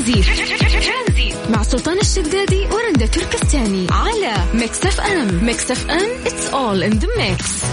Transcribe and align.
ترانزيت. 0.00 1.36
مع 1.50 1.62
سلطان 1.62 1.98
الشدادي 1.98 2.66
ورندا 2.72 3.06
تركستاني 3.06 3.86
على 3.90 4.34
Mix 4.54 4.86
FM. 4.86 5.44
Mix 5.44 5.70
FM 5.70 6.10
it's 6.24 6.52
all 6.52 6.82
in 6.90 7.00
the 7.00 7.06
mix. 7.06 7.64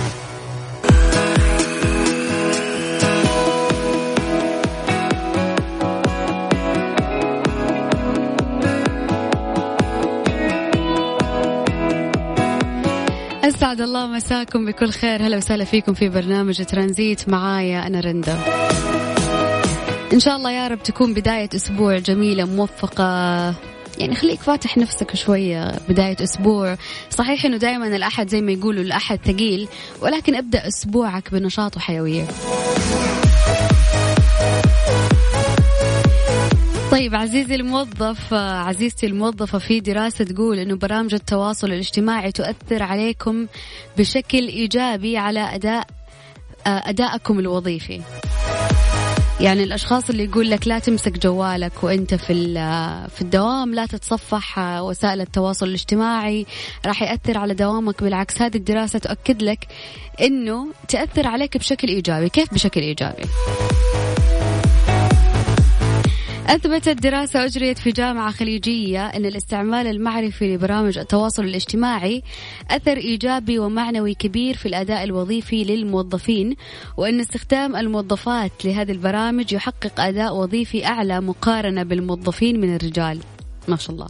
أسعد 13.44 13.82
الله 13.82 14.08
مساكم 14.08 14.66
بكل 14.66 14.90
خير. 14.90 15.28
هلا 15.28 15.38
وسهلا 15.38 15.64
فيكم 15.64 15.94
في 15.94 16.10
برنامج 16.10 16.66
ترانزيت. 16.66 17.30
معايا 17.30 17.88
أنا 17.88 18.00
رندا. 18.00 18.38
إن 20.18 20.22
شاء 20.22 20.36
الله 20.38 20.52
يا 20.52 20.68
رب 20.68 20.84
تكون 20.84 21.14
بداية 21.14 21.50
أسبوع 21.56 21.98
جميلة 21.98 22.46
موفقة. 22.46 23.04
يعني 23.98 24.16
خليك 24.16 24.40
فاتح 24.40 24.78
نفسك 24.78 25.16
شوية 25.16 25.72
بداية 25.90 26.16
أسبوع. 26.24 26.78
صحيح 27.10 27.46
أنه 27.46 27.58
دائما 27.58 27.88
الأحد 27.88 28.30
زي 28.30 28.42
ما 28.42 28.52
يقولوا 28.52 28.84
الأحد 28.84 29.20
ثقيل 29.26 29.68
ولكن 30.02 30.36
أبدأ 30.36 30.68
أسبوعك 30.68 31.32
بنشاط 31.32 31.78
وحيوية. 31.78 32.28
طيب 36.92 37.16
عزيزي 37.16 37.56
الموظف 37.56 38.34
عزيزتي 38.34 39.06
الموظفة 39.06 39.58
في 39.58 39.80
دراسة 39.80 40.26
تقول 40.26 40.60
أنه 40.60 40.76
برامج 40.76 41.14
التواصل 41.14 41.68
الاجتماعي 41.68 42.32
تؤثر 42.32 42.84
عليكم 42.84 43.48
بشكل 43.98 44.48
إيجابي 44.48 45.18
على 45.18 45.40
أداء 45.40 45.88
أدائكم 46.66 47.40
الوظيفي. 47.40 48.02
يعني 49.42 49.64
الأشخاص 49.64 50.10
اللي 50.10 50.24
يقول 50.24 50.50
لك 50.50 50.68
لا 50.68 50.80
تمسك 50.80 51.18
جوالك 51.18 51.84
وأنت 51.84 52.14
في 52.16 52.54
في 53.16 53.22
الدوام 53.22 53.74
لا 53.74 53.86
تتصفح 53.86 54.60
وسائل 54.60 55.22
التواصل 55.22 55.68
الاجتماعي 55.68 56.46
راح 56.86 57.02
يأثر 57.02 57.38
على 57.38 57.54
دوامك. 57.54 58.04
بالعكس 58.04 58.42
هذه 58.42 58.56
الدراسة 58.56 59.00
تؤكد 59.00 59.42
لك 59.42 59.68
إنه 60.22 60.68
تأثر 60.88 61.28
عليك 61.28 61.58
بشكل 61.58 61.88
إيجابي. 61.88 62.30
كيف 62.30 62.54
بشكل 62.54 62.82
إيجابي؟ 62.82 63.24
أثبتت 66.50 67.04
دراسة 67.04 67.46
أجريت 67.46 67.78
في 67.78 67.92
جامعة 67.92 68.32
خليجية 68.32 69.06
أن 69.06 69.26
الاستعمال 69.26 69.88
المعرفي 69.88 70.56
لبرامج 70.56 70.98
التواصل 70.98 71.44
الاجتماعي 71.44 72.24
أثر 72.70 72.98
إيجابي 72.98 73.60
ومعنوي 73.60 74.14
كبير 74.14 74.56
في 74.56 74.66
الأداء 74.66 75.04
الوظيفي 75.04 75.64
للموظفين 75.64 76.56
وأن 76.98 77.20
استخدام 77.20 77.76
الموظفات 77.76 78.66
لهذه 78.66 78.92
البرامج 78.92 79.54
يحقق 79.54 80.00
أداء 80.00 80.36
وظيفي 80.36 80.86
أعلى 80.86 81.22
مقارنة 81.22 81.84
بالموظفين 81.84 82.60
من 82.60 82.76
الرجال. 82.76 83.20
ما 83.68 83.76
شاء 83.76 83.92
الله. 83.92 84.08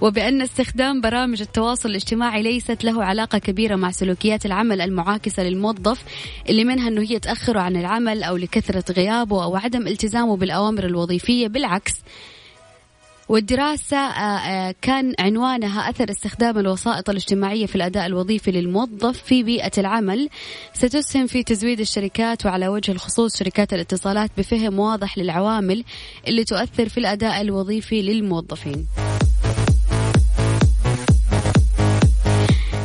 وبأن 0.00 0.42
استخدام 0.42 1.00
برامج 1.00 1.40
التواصل 1.40 1.88
الاجتماعي 1.88 2.42
ليست 2.42 2.84
له 2.84 3.04
علاقة 3.04 3.38
كبيرة 3.38 3.76
مع 3.76 3.90
سلوكيات 3.90 4.46
العمل 4.46 4.80
المعاكسة 4.80 5.42
للموظف 5.42 6.04
اللي 6.48 6.64
منها 6.64 6.88
أنه 6.88 7.02
هي 7.02 7.18
تأخره 7.18 7.60
عن 7.60 7.76
العمل 7.76 8.22
أو 8.22 8.36
لكثرة 8.36 8.92
غيابه 8.92 9.44
أو 9.44 9.56
عدم 9.56 9.86
التزامه 9.86 10.36
بالأوامر 10.36 10.84
الوظيفية 10.84 11.48
بالعكس. 11.48 11.94
والدراسة 13.28 13.96
آه، 13.96 14.38
آه، 14.38 14.74
كان 14.82 15.14
عنوانها 15.18 15.90
أثر 15.90 16.10
استخدام 16.10 16.58
الوسائط 16.58 17.10
الاجتماعية 17.10 17.66
في 17.66 17.76
الأداء 17.76 18.06
الوظيفي 18.06 18.50
للموظف 18.50 19.22
في 19.22 19.42
بيئة 19.42 19.72
العمل 19.78 20.28
ستسهم 20.74 21.26
في 21.26 21.42
تزويد 21.42 21.80
الشركات 21.80 22.46
وعلى 22.46 22.68
وجه 22.68 22.92
الخصوص 22.92 23.38
شركات 23.38 23.72
الاتصالات 23.72 24.30
بفهم 24.38 24.78
واضح 24.78 25.18
للعوامل 25.18 25.84
اللي 26.28 26.44
تؤثر 26.44 26.88
في 26.88 26.98
الأداء 26.98 27.40
الوظيفي 27.40 28.02
للموظفين. 28.02 28.86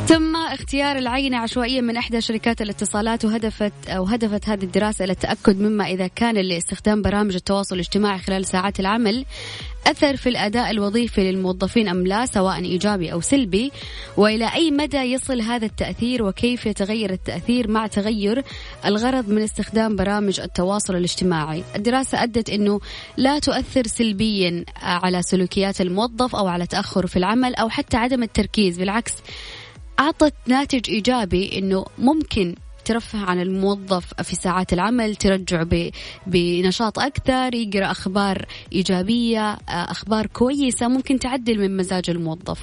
تم 0.08 0.36
اختيار 0.36 0.98
العينة 0.98 1.38
عشوائيا 1.38 1.80
من 1.80 1.96
إحدى 1.96 2.20
شركات 2.20 2.62
الاتصالات 2.62 3.24
وهدفت 3.24 3.72
أو 3.88 4.04
هدفت 4.04 4.48
هذه 4.48 4.64
الدراسة 4.64 5.04
إلى 5.04 5.12
التأكد 5.12 5.60
مما 5.60 5.84
إذا 5.84 6.06
كان 6.06 6.34
لاستخدام 6.34 7.02
برامج 7.02 7.34
التواصل 7.34 7.74
الاجتماعي 7.74 8.18
خلال 8.18 8.46
ساعات 8.46 8.80
العمل 8.80 9.24
أثر 9.88 10.16
في 10.16 10.28
الأداء 10.28 10.70
الوظيفي 10.70 11.32
للموظفين 11.32 11.88
أم 11.88 12.06
لا 12.06 12.26
سواء 12.26 12.64
إيجابي 12.64 13.12
أو 13.12 13.20
سلبي؟ 13.20 13.72
وإلى 14.16 14.54
أي 14.54 14.70
مدى 14.70 14.96
يصل 14.96 15.40
هذا 15.40 15.66
التأثير؟ 15.66 16.22
وكيف 16.22 16.66
يتغير 16.66 17.12
التأثير 17.12 17.70
مع 17.70 17.86
تغير 17.86 18.44
الغرض 18.84 19.28
من 19.28 19.42
استخدام 19.42 19.96
برامج 19.96 20.40
التواصل 20.40 20.96
الاجتماعي؟ 20.96 21.64
الدراسة 21.76 22.22
أدت 22.22 22.50
أنه 22.50 22.80
لا 23.16 23.38
تؤثر 23.38 23.86
سلبيا 23.86 24.64
على 24.76 25.22
سلوكيات 25.22 25.80
الموظف 25.80 26.36
أو 26.36 26.46
على 26.46 26.66
تأخر 26.66 27.06
في 27.06 27.16
العمل 27.16 27.54
أو 27.54 27.68
حتى 27.68 27.96
عدم 27.96 28.22
التركيز 28.22 28.78
بالعكس 28.78 29.12
أعطت 30.00 30.34
ناتج 30.46 30.90
إيجابي 30.90 31.58
أنه 31.58 31.84
ممكن 31.98 32.54
ترفه 32.88 33.18
عن 33.18 33.40
الموظف 33.40 34.14
في 34.22 34.36
ساعات 34.36 34.72
العمل 34.72 35.16
ترجع 35.16 35.64
بنشاط 36.26 36.98
أكثر 36.98 37.54
يقرأ 37.54 37.90
أخبار 37.90 38.46
إيجابية 38.72 39.58
أخبار 39.68 40.26
كويسة 40.26 40.88
ممكن 40.88 41.18
تعدل 41.18 41.58
من 41.58 41.76
مزاج 41.76 42.10
الموظف 42.10 42.60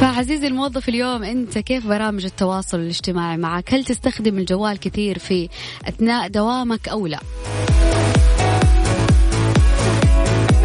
فعزيزي 0.00 0.46
الموظف 0.46 0.88
اليوم 0.88 1.22
أنت 1.22 1.58
كيف 1.58 1.86
برامج 1.86 2.24
التواصل 2.24 2.80
الاجتماعي 2.80 3.36
معك؟ 3.36 3.74
هل 3.74 3.84
تستخدم 3.84 4.38
الجوال 4.38 4.78
كثير 4.78 5.18
في 5.18 5.48
أثناء 5.88 6.28
دوامك 6.28 6.88
أو 6.88 7.06
لا؟ 7.06 7.20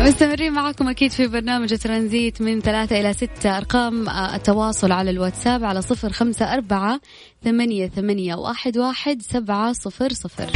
مستمرين 0.05 0.53
معكم 0.53 0.87
أكيد 0.87 1.11
في 1.11 1.27
برنامج 1.27 1.77
ترانزيت 1.77 2.41
من 2.41 2.61
ثلاثة 2.61 2.99
إلى 2.99 3.13
ستة. 3.13 3.57
أرقام 3.57 4.09
آه، 4.09 4.35
التواصل 4.35 4.91
على 4.91 5.09
الواتساب 5.09 5.63
على 5.63 5.81
صفر 5.81 6.11
خمسة 6.11 6.53
أربعة 6.53 6.99
ثمانية, 7.43 7.87
ثمانية 7.87 8.35
واحد, 8.35 8.77
واحد 8.77 9.21
سبعة 9.21 9.73
صفر 9.73 10.13
صفر. 10.13 10.49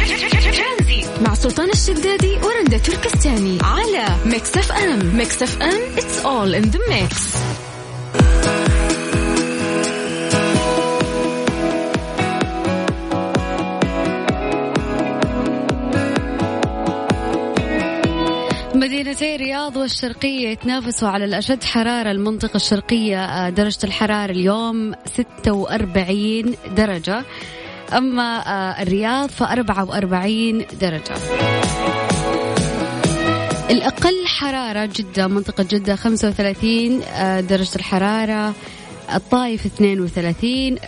مع 1.26 1.34
سلطان 1.34 1.70
الشدادي 1.70 2.36
ورندا 2.36 2.78
تركستاني 2.78 3.58
على 3.62 4.16
Mix 4.26 4.56
FM. 4.56 5.16
Mix 5.16 5.42
FM 5.42 5.96
It's 5.96 6.24
all 6.24 6.62
in 6.62 6.70
the 6.70 6.80
mix. 6.88 7.49
مدينتي 19.00 19.34
الرياض 19.34 19.76
والشرقية 19.76 20.48
يتنافسوا 20.48 21.08
على 21.08 21.24
الأشد 21.24 21.64
حرارة 21.64 22.10
المنطقة 22.10 22.56
الشرقية 22.56 23.24
آه، 23.24 23.50
درجة 23.50 23.78
الحرارة 23.84 24.30
اليوم 24.30 24.94
46 25.06 26.54
درجة. 26.76 27.24
أما 27.92 28.38
آه، 28.46 28.82
الرياض 28.82 29.28
ف 29.28 29.42
44 29.42 30.64
درجة. 30.80 31.14
الأقل 33.70 34.26
حرارة 34.26 34.86
جدة 34.86 35.26
منطقة 35.26 35.66
جدة 35.70 35.96
35 35.96 37.02
آه، 37.02 37.40
درجة 37.40 37.76
الحرارة 37.76 38.54
الطايف 39.14 39.66
32 39.66 40.78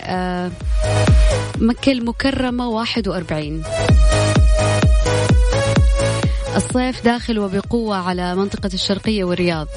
مكة 1.59 1.91
المكرمة 1.91 2.67
41 2.67 3.63
الصيف 6.55 7.03
داخل 7.05 7.39
وبقوة 7.39 7.95
على 7.95 8.35
منطقة 8.35 8.69
الشرقية 8.73 9.23
والرياض. 9.23 9.67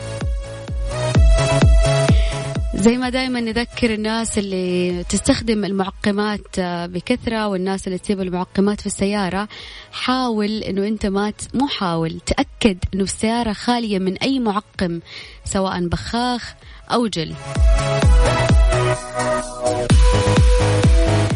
زي 2.75 2.97
ما 2.97 3.09
دائما 3.09 3.41
نذكر 3.41 3.95
الناس 3.95 4.39
اللي 4.39 5.05
تستخدم 5.09 5.65
المعقمات 5.65 6.61
بكثرة 6.61 7.49
والناس 7.49 7.87
اللي 7.87 7.99
تسيب 7.99 8.21
المعقمات 8.21 8.81
في 8.81 8.87
السيارة 8.87 9.49
حاول 9.93 10.51
إنه 10.63 10.87
أنت 10.89 11.07
ما 11.07 11.33
مو 11.55 11.67
حاول 11.67 12.21
تأكد 12.21 12.79
إنه 12.95 13.05
السيارة 13.05 13.53
خالية 13.53 13.99
من 13.99 14.17
أي 14.17 14.39
معقم 14.39 15.01
سواء 15.45 15.89
بخاخ 15.89 16.55
أو 16.93 17.07
جل. 17.07 17.35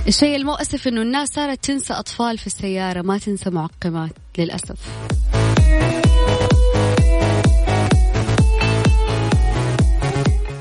الشيء 0.09 0.37
المؤسف 0.37 0.89
إنه 0.89 1.03
الناس 1.03 1.29
صارت 1.29 1.65
تنسى 1.65 1.95
أطفال 1.95 2.39
في 2.39 2.47
السيارة 2.47 3.03
ما 3.03 3.19
تنسى 3.19 3.51
معقمات. 3.51 4.11
للأسف. 4.41 4.77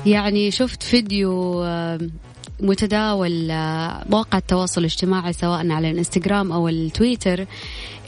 يعني 0.06 0.50
شفت 0.50 0.82
فيديو 0.82 1.64
متداول 2.60 3.46
مواقع 4.10 4.38
التواصل 4.38 4.80
الاجتماعي 4.80 5.32
سواء 5.32 5.70
على 5.70 5.90
الإنستغرام 5.90 6.52
أو 6.52 6.68
التويتر 6.68 7.46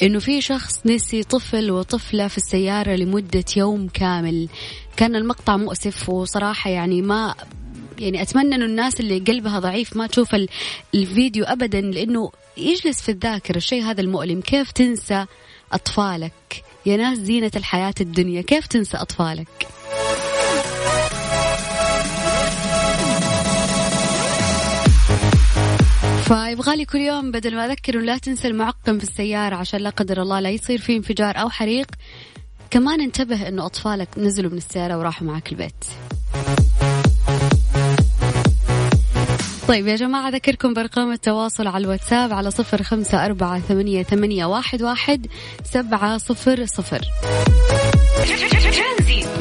إنه 0.03 0.19
في 0.19 0.41
شخص 0.41 0.87
نسي 0.87 1.23
طفل 1.23 1.71
وطفلة 1.71 2.29
في 2.29 2.37
السيارة 2.37 2.95
لمدة 2.95 3.45
يوم 3.57 3.89
كامل. 3.89 4.49
كان 4.97 5.17
المقطع 5.17 5.57
مؤسف 5.57 6.09
وصراحة 6.09 6.71
يعني 6.71 7.03
ما 7.03 7.35
يعني 7.99 8.23
أتمنى 8.23 8.55
إنه 8.55 8.65
الناس 8.65 9.01
اللي 9.01 9.19
قلبها 9.19 9.59
ضعيف 9.59 9.97
ما 9.97 10.07
تشوف 10.07 10.37
الفيديو 10.95 11.45
ابدا 11.45 11.81
لإنه 11.81 12.31
يجلس 12.57 13.03
في 13.03 13.09
الذاكرة 13.09 13.57
الشيء 13.57 13.83
هذا 13.83 14.01
المؤلم. 14.01 14.41
كيف 14.41 14.73
تنسى 14.73 15.27
أطفالك. 15.73 16.65
يا 16.87 16.97
ناس 16.97 17.19
زينة 17.19 17.51
الحياة 17.57 17.95
الدنيا. 18.01 18.43
كيف 18.43 18.67
تنسى 18.67 18.97
أطفالك؟ 18.97 19.49
فيبغالي 26.25 26.85
كل 26.85 26.99
يوم 26.99 27.31
بدل 27.31 27.57
ما 27.57 27.67
أذكر 27.67 28.01
لا 28.01 28.19
تنسى 28.19 28.49
المعقم 28.49 28.99
في 28.99 29.05
السيارة 29.05 29.57
عشان 29.57 29.81
لا 29.81 29.91
قدر 29.91 30.23
الله 30.23 30.41
لا 30.41 30.51
يصير 30.51 30.79
في 30.79 30.97
انفجار 30.97 31.41
أو 31.41 31.51
حريق. 31.51 31.87
كمان 32.71 33.01
انتبه 33.01 33.49
أنه 33.49 33.67
أطفالك 33.67 34.09
نزلوا 34.19 34.51
من 34.51 34.57
السيارة 34.57 34.99
وراحوا 34.99 35.27
معك 35.27 35.53
البيت. 35.53 35.85
طيب 39.69 39.87
يا 39.87 39.97
جماعة 39.97 40.29
أذكركم 40.29 40.75
بأرقام 40.75 41.13
التواصل 41.13 41.67
على 41.67 41.85
الواتساب 41.85 42.33
على 42.33 42.51
صفر 42.51 42.83
خمسة 42.83 43.25
أربعة 43.25 43.61
ثمانية, 43.61 44.03
ثمانية 44.03 44.45
واحد, 44.45 44.83
واحد 44.83 45.27
سبعة 45.65 46.19
صفر 46.19 46.67
صفر. 46.67 47.01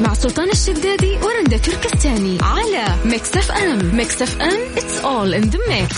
مع 0.00 0.14
سلطان 0.14 0.50
الشدادي 0.50 1.16
ورندا 1.16 1.56
تركستاني 1.56 2.38
على 2.42 2.84
Mix 3.04 3.36
FM 3.36 3.96
Mix 3.96 4.22
FM 4.22 4.74
it's 4.76 5.04
all 5.04 5.42
in 5.42 5.50
the 5.54 5.58
mix. 5.58 5.96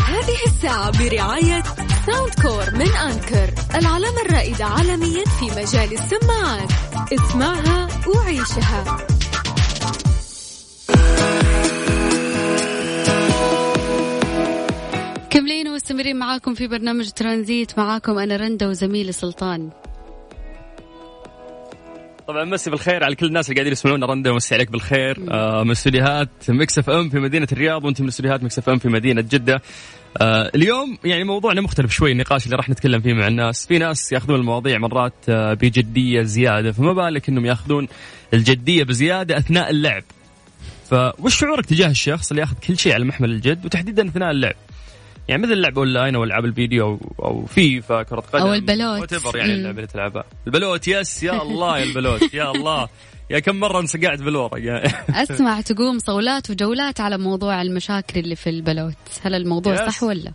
هذه 0.00 0.38
الساعة 0.46 0.90
برعاية 0.98 1.62
Soundcore 2.06 2.70
من 2.74 2.96
Anker 2.96 3.50
العلامة 3.74 4.20
الرائدة 4.26 4.64
عالميا 4.64 5.24
في 5.24 5.44
مجال 5.44 5.92
السماعات. 5.92 6.70
اسمعها 7.12 7.88
وعيشها. 8.06 9.06
مكملين 15.80 15.90
ومستمرين 15.90 16.16
معاكم 16.16 16.54
في 16.54 16.66
برنامج 16.66 17.10
ترانزيت. 17.10 17.78
معاكم 17.78 18.18
أنا 18.18 18.36
رندا 18.36 18.68
وزميلي 18.68 19.12
سلطان. 19.12 19.70
طبعا 22.28 22.44
مسي 22.44 22.70
بالخير 22.70 23.04
على 23.04 23.14
كل 23.14 23.26
الناس 23.26 23.48
اللي 23.48 23.54
قاعدين 23.54 23.72
يسمعونا. 23.72 24.06
رندا 24.06 24.30
ومسي 24.30 24.54
عليك 24.54 24.70
بالخير. 24.70 25.18
آه 25.30 25.64
من 25.64 25.70
استديوهات 25.70 26.28
Mix 26.48 26.78
FM 26.78 27.10
في 27.10 27.18
مدينة 27.18 27.48
الرياض 27.52 27.84
وانت 27.84 28.00
من 28.00 28.08
استديوهات 28.08 28.42
Mix 28.42 28.58
FM 28.58 28.78
في 28.78 28.88
مدينة 28.88 29.20
جدة. 29.20 29.62
آه 30.18 30.50
اليوم 30.54 30.98
يعني 31.04 31.24
موضوعنا 31.24 31.60
مختلف 31.60 31.92
شوي 31.92 32.12
النقاش 32.12 32.44
اللي 32.44 32.56
راح 32.56 32.68
نتكلم 32.68 33.00
فيه 33.00 33.12
مع 33.12 33.26
الناس. 33.26 33.66
في 33.66 33.78
ناس 33.78 34.12
ياخذون 34.12 34.40
المواضيع 34.40 34.78
مرات 34.78 35.14
آه 35.28 35.54
بجدية 35.54 36.22
زيادة 36.22 36.72
فما 36.72 36.92
بالك 36.92 37.28
إنهم 37.28 37.46
ياخذون 37.46 37.88
الجدية 38.34 38.84
بزيادة 38.84 39.38
أثناء 39.38 39.70
اللعب. 39.70 40.02
فوش 40.90 41.38
شعورك 41.38 41.66
تجاه 41.66 41.90
الشخص 41.90 42.30
اللي 42.30 42.40
ياخذ 42.40 42.56
كل 42.68 42.78
شيء 42.78 42.94
على 42.94 43.04
محمل 43.04 43.30
الجد 43.30 43.64
وتحديدا 43.64 44.08
أثناء 44.08 44.30
اللعب؟ 44.30 44.54
يعني 45.30 45.42
مثل 45.42 45.60
لعب 45.60 45.78
اونلاين 45.78 46.14
أو 46.14 46.24
ألعاب 46.24 46.44
الفيديو 46.44 46.86
أو 46.86 46.98
أو 47.24 47.46
فيفا 47.46 48.02
كرة 48.02 48.20
قدم 48.20 48.42
أو 48.42 48.54
البلوت. 48.54 49.34
يعني 49.34 49.54
اللعبة 49.54 49.76
اللي 49.76 49.86
تلعبها. 49.86 50.24
البلوت 50.46 50.88
yes 50.88 51.22
يا 51.22 51.42
الله 51.42 51.78
يا 51.78 51.84
البلوت 51.84 52.34
يا 52.34 52.50
الله. 52.50 52.88
يا 53.30 53.38
كم 53.38 53.56
مرة 53.56 53.80
انسقعت 53.80 54.22
بالورق. 54.22 54.52
أسمع 55.10 55.60
تقوم 55.60 55.98
صولات 55.98 56.50
وجولات 56.50 57.00
على 57.00 57.18
موضوع 57.18 57.62
المشاكل 57.62 58.20
اللي 58.20 58.36
في 58.36 58.50
البلوت. 58.50 58.94
هل 59.22 59.34
الموضوع 59.34 59.74
yes. 59.74 59.80
صح 59.80 60.02
ولا؟ 60.02 60.32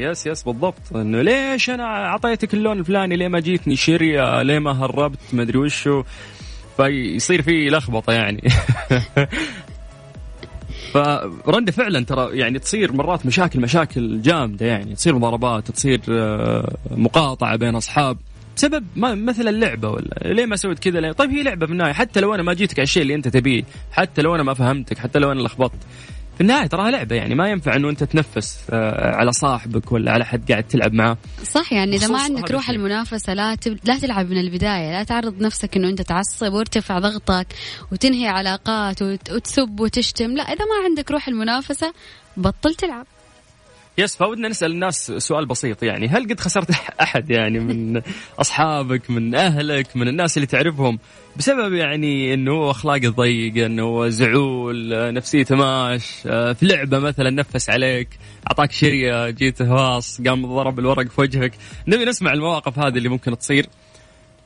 yes 0.00 0.26
yes 0.26 0.42
بالضبط. 0.42 0.96
إنه 0.96 1.22
ليش 1.22 1.70
أنا 1.70 1.84
أعطيتك 1.84 2.54
اللون 2.54 2.78
الفلاني؟ 2.78 3.16
ليه 3.16 3.28
ما 3.28 3.40
جيتني؟ 3.40 3.76
شرية 3.76 4.42
ليه 4.42 4.58
ما 4.58 4.84
هربت؟ 4.84 5.18
ما 5.32 5.42
أدري 5.42 5.58
وشو. 5.58 6.02
فيصير 6.76 7.42
في 7.42 7.68
لخبطة 7.68 8.12
يعني. 8.12 8.42
فرندا 10.94 11.72
فعلا 11.72 12.04
ترى 12.04 12.38
يعني 12.38 12.58
تصير 12.58 12.92
مرات 12.92 13.26
مشاكل 13.26 13.60
مشاكل 13.60 14.22
جامدة 14.22 14.66
يعني. 14.66 14.94
تصير 14.94 15.14
مضاربات 15.14 15.70
تصير 15.70 16.00
آه، 16.08 16.76
مقاطعة 16.90 17.56
بين 17.56 17.74
أصحاب. 17.74 18.16
بسبب 18.56 18.84
ما 18.96 19.14
مثل 19.14 19.48
اللعبه 19.48 19.88
ولا 19.88 20.20
ليه 20.24 20.46
ما 20.46 20.56
سويت 20.56 20.78
كذا؟ 20.78 21.12
طيب 21.12 21.30
هي 21.30 21.42
لعبة 21.42 21.66
في 21.66 21.72
النهايه 21.72 21.92
حتى 21.92 22.20
لو 22.20 22.34
أنا 22.34 22.42
ما 22.42 22.54
جيتك 22.54 22.78
على 22.78 22.84
الشيء 22.84 23.02
اللي 23.02 23.14
أنت 23.14 23.28
تبيه 23.28 23.64
حتى 23.92 24.22
لو 24.22 24.34
أنا 24.34 24.42
ما 24.42 24.54
فهمتك 24.54 24.98
حتى 24.98 25.18
لو 25.18 25.32
أنا 25.32 25.40
لخبطت. 25.40 25.78
في 26.34 26.40
النهاية 26.40 26.66
تراها 26.66 26.90
لعبة 26.90 27.16
يعني 27.16 27.34
ما 27.34 27.48
ينفع 27.48 27.76
إنه 27.76 27.90
أنت 27.90 28.04
تنفس 28.04 28.58
آه، 28.70 29.16
على 29.16 29.32
صاحبك 29.32 29.92
ولا 29.92 30.12
على 30.12 30.24
حد 30.24 30.50
قاعد 30.52 30.64
تلعب 30.64 30.92
معاه. 30.92 31.16
صح 31.42 31.72
يعني 31.72 31.96
إذا 31.96 32.08
ما 32.08 32.22
عندك 32.22 32.50
روح 32.50 32.70
المنافسة 32.70 33.34
لا 33.34 33.54
تب... 33.54 33.78
لا 33.84 33.98
تلعب 33.98 34.30
من 34.30 34.38
البداية 34.38 34.90
لا 34.90 35.02
تعرض 35.02 35.42
نفسك 35.42 35.76
إنه 35.76 35.88
أنت 35.88 36.02
تعصب 36.02 36.52
وارتفع 36.52 36.98
ضغطك 36.98 37.46
وتنهي 37.92 38.28
علاقات 38.28 39.02
وت... 39.02 39.30
وتسب 39.30 39.80
وتشتم 39.80 40.30
لا 40.30 40.42
إذا 40.42 40.64
ما 40.64 40.84
عندك 40.84 41.10
روح 41.10 41.28
المنافسة 41.28 41.92
بطل 42.36 42.74
تلعب. 42.74 43.06
يس 43.98 44.16
فودنا 44.16 44.48
نسأل 44.48 44.70
الناس 44.70 45.12
سؤال 45.12 45.46
بسيط 45.46 45.82
يعني. 45.82 46.08
هل 46.08 46.28
قد 46.28 46.40
خسرت 46.40 46.70
أحد 47.00 47.30
يعني 47.30 47.58
من 47.58 48.02
أصحابك 48.40 49.10
من 49.10 49.34
أهلك 49.34 49.96
من 49.96 50.08
الناس 50.08 50.36
اللي 50.36 50.46
تعرفهم 50.46 50.98
بسبب 51.36 51.72
يعني 51.72 52.34
إنه 52.34 52.70
اخلاقه 52.70 53.08
ضيقه 53.08 53.66
إنه 53.66 54.08
زعول 54.08 55.12
نفسيته 55.14 55.56
ماش 55.56 56.06
في 56.22 56.56
لعبة 56.62 56.98
مثلا 56.98 57.30
نفس 57.30 57.70
عليك 57.70 58.08
أعطاك 58.46 58.72
شرية 58.72 59.30
جيت 59.30 59.62
هواص 59.62 60.20
قام 60.20 60.46
ضرب 60.46 60.78
الورق 60.78 61.08
في 61.08 61.20
وجهك. 61.20 61.52
نبي 61.88 62.04
نسمع 62.04 62.32
المواقف 62.32 62.78
هذه 62.78 62.98
اللي 62.98 63.08
ممكن 63.08 63.38
تصير. 63.38 63.66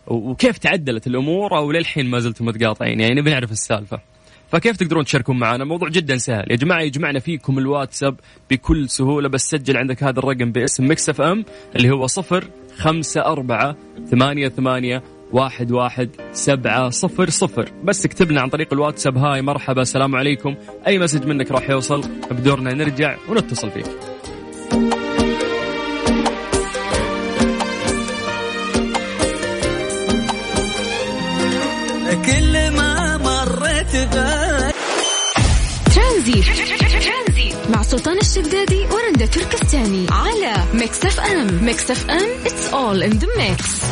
وكيف 0.07 0.59
تعدلت 0.59 1.07
الأمور 1.07 1.57
أو 1.57 1.73
للحين 1.73 2.07
ما 2.07 2.19
زلتم 2.19 2.45
متقاطعين؟ 2.45 3.01
يعني 3.01 3.21
نبي 3.21 3.31
نعرف 3.31 3.53
السالفة. 3.53 4.01
فكيف 4.49 4.77
تقدرون 4.77 5.05
تشاركون 5.05 5.39
معنا؟ 5.39 5.65
موضوع 5.65 5.89
جدا 5.89 6.17
سهل. 6.17 6.51
يا 6.51 6.57
جماعة 6.57 6.81
يجمعنا 6.81 7.19
فيكم 7.19 7.59
الواتساب 7.59 8.21
بكل 8.51 8.89
سهولة 8.89 9.29
بس 9.29 9.51
سجل 9.51 9.77
عندك 9.77 10.03
هذا 10.03 10.19
الرقم 10.19 10.53
باسم 10.53 10.89
Mix 10.89 11.09
FM 11.09 11.45
اللي 11.77 11.91
هو 11.91 12.07
صفر 12.07 12.45
خمسة 12.77 13.21
أربعة 13.21 13.77
ثمانية 14.11 14.49
ثمانية 14.49 15.03
واحد 15.33 15.73
واحد 15.73 16.11
سبعة 16.33 16.91
صفر 16.91 17.31
صفر. 17.31 17.69
بس 17.85 18.05
اكتبنا 18.05 18.41
عن 18.41 18.49
طريق 18.49 18.73
الواتساب. 18.73 19.19
hi 19.19 19.43
مرحبا 19.43 19.83
السلام 19.83 20.17
عليكم. 20.17 20.55
أي 20.87 20.99
message 20.99 21.27
منك 21.27 21.51
راح 21.51 21.71
يوصل 21.71 22.03
بدورنا 22.31 22.75
نرجع 22.75 23.17
ونتصل 23.29 23.71
فيك. 23.71 24.08
ترانزيت. 36.43 37.57
مع 37.71 37.83
سلطان 37.83 38.19
الشدادي 38.19 38.87
ورندا 38.87 39.27
تركستاني 39.27 40.07
على 40.11 40.55
Mix 40.75 41.05
FM 41.05 41.65
Mix 41.65 41.91
FM 41.91 42.29
it's 42.45 42.73
all 42.73 43.11
in 43.11 43.19
the 43.19 43.29
mix. 43.39 43.85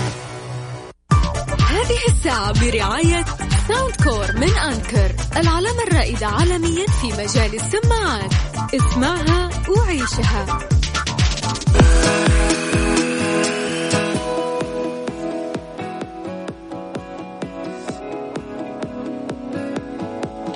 هذه 1.71 1.99
الساعة 2.09 2.53
برعاية 2.61 3.25
Soundcore 3.69 4.33
من 4.37 4.51
Anker 4.59 5.15
العلامة 5.37 5.83
الرائدة 5.83 6.27
عالميا 6.27 6.87
في 6.87 7.07
مجال 7.07 7.55
السماعات. 7.55 8.33
اسمعها 8.75 9.51
وعيشها. 9.69 10.59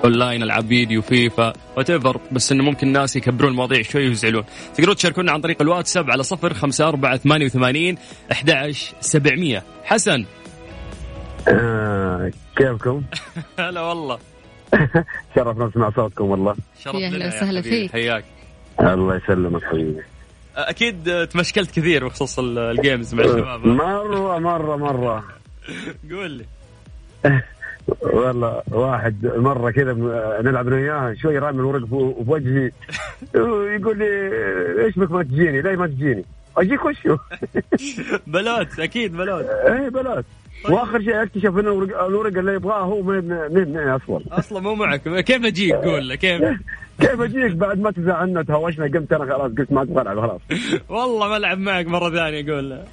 اونلاين 0.04 0.42
ألعاب 0.42 0.66
فيديو 0.66 1.02
فيفا 1.02 1.52
وات 1.76 1.90
بس 2.33 2.52
إنه 2.52 2.64
ممكن 2.64 2.87
الناس 2.87 3.16
يكبرون 3.16 3.50
المواضيع 3.50 3.83
شوي 3.83 4.09
ويزعلون. 4.09 4.45
تقدرون 4.75 4.97
تشاركونا 4.97 5.33
عن 5.33 5.40
طريق 5.40 5.62
الواتساب 5.62 6.11
على 6.11 6.23
صفر 6.23 6.54
خمسة 6.54 6.88
أربعة 6.88 7.16
ثمانية 7.16 7.47
وثمانين 7.47 7.99
أحد 8.33 8.73
سبعمية. 9.00 9.62
حسن. 9.85 10.25
آه 11.49 12.30
كيفكم؟ 12.57 13.02
هلا 13.59 13.80
والله. 13.80 14.19
شرفنا 15.35 15.66
نسمع 15.66 15.90
صوتكم 15.90 16.25
والله. 16.25 16.57
شرف 16.85 16.95
يا 16.95 17.07
أهلا 17.07 17.26
وسهلا 17.26 17.62
فيك. 17.62 17.92
حياك. 17.92 18.25
الله 18.80 19.16
يسلمك 19.16 19.64
حبيبي. 19.64 20.02
أكيد 20.57 21.26
تمشكلت 21.33 21.71
كثير 21.71 22.09
بخصوص 22.09 22.38
الجيمز 22.38 23.14
مع 23.14 23.25
الشباب. 23.25 23.66
مرة 23.66 24.38
مرة 24.38 24.76
مرة. 24.76 25.25
قول 26.11 26.30
لي. 26.30 26.45
والله 28.02 28.62
واحد 28.70 29.26
مرة 29.37 29.70
كذا 29.70 29.92
نلعب 30.42 30.66
أنا 30.68 30.76
وياه 30.76 31.14
شوي 31.14 31.38
رامي 31.38 31.59
الورق 31.61 31.85
في 31.87 31.94
وجهي 32.26 32.70
يقول 33.76 33.99
لي 33.99 34.85
إيش 34.85 34.99
بك 34.99 35.11
ما 35.11 35.23
تجيني؟ 35.23 35.62
ليه 35.62 35.76
ما 35.76 35.87
تجيني؟ 35.87 36.25
أجيك 36.56 36.85
وشو؟ 36.85 37.16
بلوت 38.26 38.80
أكيد 38.80 39.16
بلوت. 39.16 39.44
إيه 39.68 39.88
بلوت. 39.88 40.25
طيب. 40.64 40.73
وآخر 40.75 41.00
شيء 41.02 41.23
أكتشف 41.23 41.47
ان 41.59 41.59
الورق 42.06 42.38
اللي 42.38 42.54
يبغاه 42.54 42.80
هو 42.82 43.02
من 43.02 43.28
من 43.28 43.78
أصلا 43.78 44.20
أصلا 44.32 44.61
مو 44.61 44.75
معك. 44.75 45.02
كيف 45.25 45.44
اجيك 45.44 45.75
قول 45.75 46.09
له 46.09 46.14
كيف؟ 46.14 46.42
كيف 47.00 47.20
أجيك؟ 47.20 47.52
بعد 47.52 47.80
ما 47.80 47.90
تزعلنا 47.90 48.42
تهوشنا 48.42 48.85
قمت 48.85 49.12
أنا 49.12 49.25
خلاص 49.35 49.52
قلت 49.59 49.73
ما 49.73 49.82
أبغى 49.82 50.02
ألعب 50.02 50.20
خلاص. 50.20 50.40
والله 50.88 51.28
ما 51.28 51.37
العب 51.37 51.59
معك 51.59 51.87
مرة 51.87 52.11
ثانية 52.11 52.52
قول 52.52 52.70
له. 52.70 52.85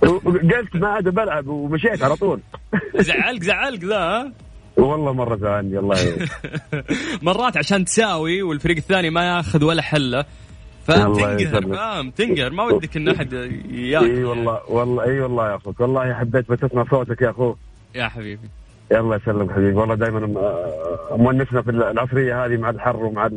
قلت 0.57 0.75
ما 0.75 0.87
عاد 0.87 1.09
بلعب 1.09 1.47
ومشيت 1.47 2.03
على 2.03 2.15
طول. 2.15 2.39
زعلك 2.95 3.43
زعلك 3.43 3.83
ذا 3.83 3.97
ها؟ 3.97 4.31
والله 4.77 5.13
مرة 5.13 5.35
زعلني 5.35 5.79
الله 5.79 5.95
مرات 7.21 7.57
عشان 7.57 7.85
تساوي 7.85 8.41
والفريق 8.41 8.77
الثاني 8.77 9.09
ما 9.09 9.23
ياخذ 9.37 9.63
ولا 9.63 9.81
حلة. 9.81 10.25
فتنقهر 10.87 11.61
فاهم؟ 11.61 12.11
تنقهر. 12.11 12.49
ما 12.49 12.63
ودك 12.63 12.97
إن 12.97 13.09
أحد 13.09 13.33
ياكل. 13.33 14.05
إي 14.05 14.23
والله 14.23 14.61
والله 14.67 15.03
إي 15.03 15.19
والله 15.19 15.49
يا 15.49 15.55
أخوك. 15.55 15.79
والله 15.79 16.13
حبيت 16.13 16.51
بس 16.51 16.63
اسمع 16.63 16.85
صوتك 16.91 17.21
يا 17.21 17.29
أخوك. 17.29 17.57
يا 17.95 18.07
حبيبي. 18.07 18.49
يلا 18.91 19.15
يسلمك 19.15 19.51
حبيبي. 19.51 19.75
والله 19.77 19.95
دائما 19.95 20.19
مونسنا 21.11 21.61
في 21.61 21.71
العصرية 21.71 22.45
هذه 22.45 22.57
مع 22.57 22.69
الحر 22.69 22.95
ومع 23.05 23.29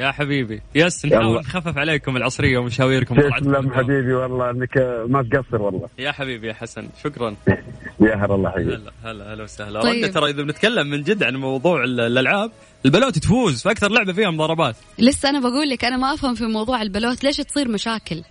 يا 0.00 0.12
حبيبي. 0.12 0.60
يس 0.74 1.06
نحاول 1.06 1.38
نخفف 1.38 1.78
عليكم 1.78 2.16
العصرية 2.16 2.58
ومشاويركم 2.58 3.14
تسلم 3.20 3.74
حبيبي 3.74 4.14
والله 4.14 4.50
إنك 4.50 4.78
ما 5.08 5.22
تقصر 5.22 5.62
والله. 5.62 5.88
يا 5.98 6.12
حبيبي 6.12 6.48
يا 6.48 6.52
حسن 6.52 6.88
شكرا. 7.04 7.36
يا 8.06 8.14
هلا 8.14 8.34
الله 8.34 8.50
حبيبي. 8.50 8.74
هلا 8.74 8.92
هلا 9.04 9.34
هلا 9.34 9.42
وسهلا. 9.42 9.82
طيب. 9.82 10.12
ترى 10.12 10.30
إذا 10.30 10.42
بنتكلم 10.42 10.86
من 10.86 11.02
جد 11.02 11.22
عن 11.22 11.36
موضوع 11.36 11.84
الألعاب 11.84 12.50
البلوت 12.84 13.18
تفوز 13.18 13.62
في 13.62 13.70
أكثر 13.70 13.90
لعبة 13.90 14.12
فيها 14.12 14.30
مضاربات. 14.30 14.76
لسه 14.98 15.28
أنا 15.30 15.40
بقول 15.40 15.70
لك 15.70 15.84
أنا 15.84 15.96
ما 15.96 16.14
أفهم 16.14 16.34
في 16.34 16.44
موضوع 16.44 16.82
البلوت 16.82 17.24
ليش 17.24 17.36
تصير 17.36 17.68
مشاكل؟ 17.68 18.22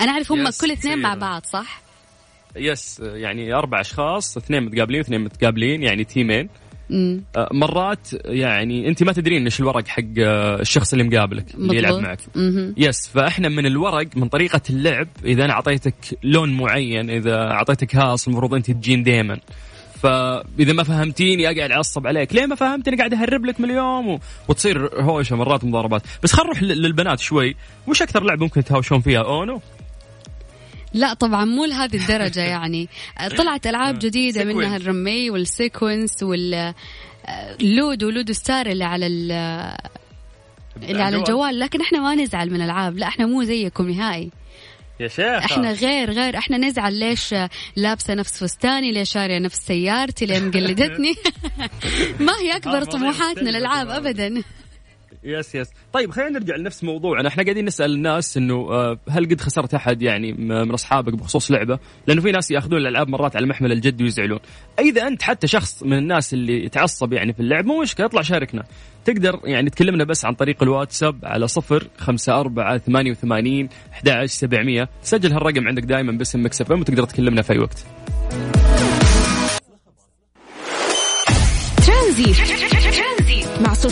أنا 0.00 0.12
أعرف 0.12 0.32
هم 0.32 0.48
كل 0.60 0.70
اثنين 0.70 0.98
مع 0.98 1.14
بعض 1.14 1.42
صح؟ 1.44 1.82
yes 2.56 3.00
يعني 3.00 3.54
أربع 3.54 3.80
أشخاص 3.80 4.36
اثنين 4.36 4.62
متقابلين 4.62 5.00
واثنين 5.00 5.20
متقابلين 5.20 5.82
يعني 5.82 6.04
تيمين. 6.04 6.48
آه، 7.36 7.48
مرات 7.52 8.08
يعني 8.24 8.88
انت 8.88 9.02
ما 9.02 9.12
تدرين 9.12 9.44
إيش 9.44 9.60
الورق 9.60 9.88
حق 9.88 10.02
آه، 10.18 10.60
الشخص 10.60 10.92
اللي 10.92 11.04
مقابلك 11.04 11.54
اللي 11.54 11.76
يلعب 11.76 11.94
معك. 11.94 12.18
مم. 12.34 12.74
yes 12.76 13.08
فاحنا 13.08 13.48
من 13.48 13.66
الورق 13.66 14.16
من 14.16 14.28
طريقة 14.28 14.60
اللعب 14.70 15.08
إذا 15.24 15.44
أنا 15.44 15.52
أعطيتك 15.52 15.94
لون 16.22 16.56
معين 16.56 17.10
إذا 17.10 17.36
أعطيتك 17.36 17.96
هاص 17.96 18.28
المفروض 18.28 18.54
أنت 18.54 18.70
تجين 18.70 19.02
دائما 19.02 19.38
فإذا 20.02 20.72
ما 20.72 20.82
فهمتيني 20.82 21.46
أقعد 21.46 21.70
أعصب 21.70 22.06
عليك. 22.06 22.34
ليه 22.34 22.46
ما 22.46 22.54
فهمتني 22.54 22.96
قاعد 22.96 23.14
أهرب 23.14 23.46
لك 23.46 23.60
من 23.60 23.70
اليوم 23.70 24.08
و... 24.08 24.18
وتصير 24.48 25.02
هوشة 25.02 25.36
مرات 25.36 25.64
مضاربات. 25.64 26.02
بس 26.22 26.32
خلينا 26.32 26.50
نروح 26.50 26.62
للبنات 26.62 27.20
شوي. 27.20 27.56
وش 27.86 28.02
أكثر 28.02 28.22
لعبة 28.22 28.42
ممكن 28.42 28.64
تهاوشون 28.64 29.00
فيها؟ 29.00 29.22
UNO؟ 29.22 29.60
لا 30.94 31.14
طبعا 31.14 31.44
مو 31.44 31.64
لهذه 31.64 31.96
الدرجة 31.96 32.40
يعني. 32.54 32.88
طلعت 33.36 33.66
ألعاب 33.66 33.98
جديدة 33.98 34.44
منها 34.44 34.76
الرمي 34.76 35.30
وال 35.30 35.48
Sequence 35.48 36.22
واللودو 36.22 38.10
Ludo 38.10 38.32
Star 38.32 38.66
اللي 38.66 38.84
على 38.84 39.06
اللي 39.06 41.02
على 41.02 41.16
الجوال. 41.16 41.58
لكن 41.58 41.80
إحنا 41.80 42.00
ما 42.00 42.14
نزعل 42.14 42.50
من 42.50 42.62
العاب 42.62 42.98
لا 42.98 43.06
إحنا 43.08 43.26
مو 43.26 43.42
زيكم 43.42 43.90
نهائي. 43.90 44.30
يا 45.00 45.08
شيخ 45.08 45.26
إحنا 45.26 45.72
غير 45.72 46.10
غير. 46.10 46.38
إحنا 46.38 46.58
نزعل 46.58 46.94
ليش 46.94 47.34
لابسة 47.76 48.14
نفس 48.14 48.44
فستاني 48.44 48.92
ليش 48.92 49.10
شارية 49.12 49.38
نفس 49.38 49.58
سيارتي 49.58 50.26
ليه 50.26 50.40
مقلدتني 50.40 51.14
ما 52.26 52.32
هي 52.40 52.56
أكبر 52.56 52.84
طموحاتنا 52.84 53.50
الألعاب 53.50 53.88
ابدا. 53.88 54.42
يس 55.24 55.54
يس 55.54 55.68
طيب 55.92 56.10
خلينا 56.10 56.30
نرجع 56.30 56.56
لنفس 56.56 56.84
موضوعنا. 56.84 57.28
إحنا 57.28 57.42
قاعدين 57.42 57.64
نسأل 57.64 57.92
الناس 57.92 58.36
إنه 58.36 58.54
آه، 58.54 58.98
هل 59.08 59.24
قد 59.24 59.40
خسرت 59.40 59.74
أحد 59.74 60.02
يعني 60.02 60.32
من 60.32 60.70
أصحابك 60.70 61.12
بخصوص 61.12 61.50
لعبة؟ 61.50 61.78
لأنه 62.06 62.20
في 62.20 62.32
ناس 62.32 62.50
يأخذون 62.50 62.78
الألعاب 62.78 63.08
مرات 63.08 63.36
على 63.36 63.46
محمل 63.46 63.72
الجد 63.72 64.02
ويزعلون. 64.02 64.38
إذا 64.78 65.06
أنت 65.06 65.22
حتى 65.22 65.46
شخص 65.46 65.82
من 65.82 65.98
الناس 65.98 66.34
اللي 66.34 66.68
تعصب 66.68 67.12
يعني 67.12 67.32
في 67.32 67.40
اللعب 67.40 67.66
مو 67.66 67.82
مشكلة 67.82 68.06
اطلع 68.06 68.22
شاركنا. 68.22 68.64
تقدر 69.04 69.40
يعني 69.44 69.70
تكلمنا 69.70 70.04
بس 70.04 70.24
عن 70.24 70.34
طريق 70.34 70.62
الواتساب 70.62 71.18
على 71.24 71.48
صفر 71.48 71.88
خمسة 71.98 72.40
أربعة 72.40 72.78
ثمانية 72.78 73.10
وثمانين 73.10 73.68
أحد 73.92 74.08
سجل 75.02 75.32
هالرقم 75.32 75.68
عندك 75.68 75.82
دائما 75.82 76.12
باسم 76.12 76.44
Mix 76.44 76.60
FM 76.60 76.70
وتقدر 76.70 77.04
تكلمنا 77.04 77.42
في 77.42 77.52
أي 77.52 77.58
وقت. 77.58 78.01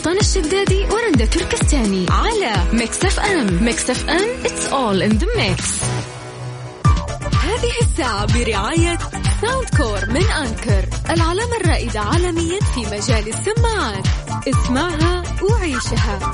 سلطان 0.00 0.18
الشدادي 0.18 0.84
ورندا 0.84 1.24
تركستاني 1.24 2.06
على 2.10 2.52
Mix 2.72 3.04
FM 3.04 3.64
Mix 3.64 3.90
FM 3.90 4.28
it's 4.44 4.66
all 4.66 5.02
in 5.02 5.10
the 5.10 5.26
mix 5.36 5.82
هذه 7.42 7.72
الساعة 7.82 8.26
برعاية 8.26 8.98
Soundcore 9.40 10.10
من 10.10 10.24
Anker 10.24 10.88
العلامة 11.10 11.56
الرائدة 11.60 12.00
عالميا 12.00 12.60
في 12.60 12.80
مجال 12.80 13.28
السماعات. 13.28 14.06
اسمعها 14.48 15.22
وعيشها. 15.42 16.32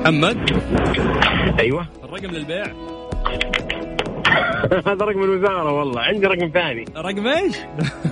محمد؟ 0.00 0.50
أيوه. 1.60 1.86
الرقم 2.04 2.30
للبيع؟ 2.30 2.95
هذا 4.86 5.04
رقم 5.04 5.22
الوزارة 5.22 5.72
والله. 5.72 6.00
عندي 6.00 6.26
رقم 6.26 6.48
ثاني. 6.48 6.84
رقم 6.96 7.26
إيش؟ 7.26 7.56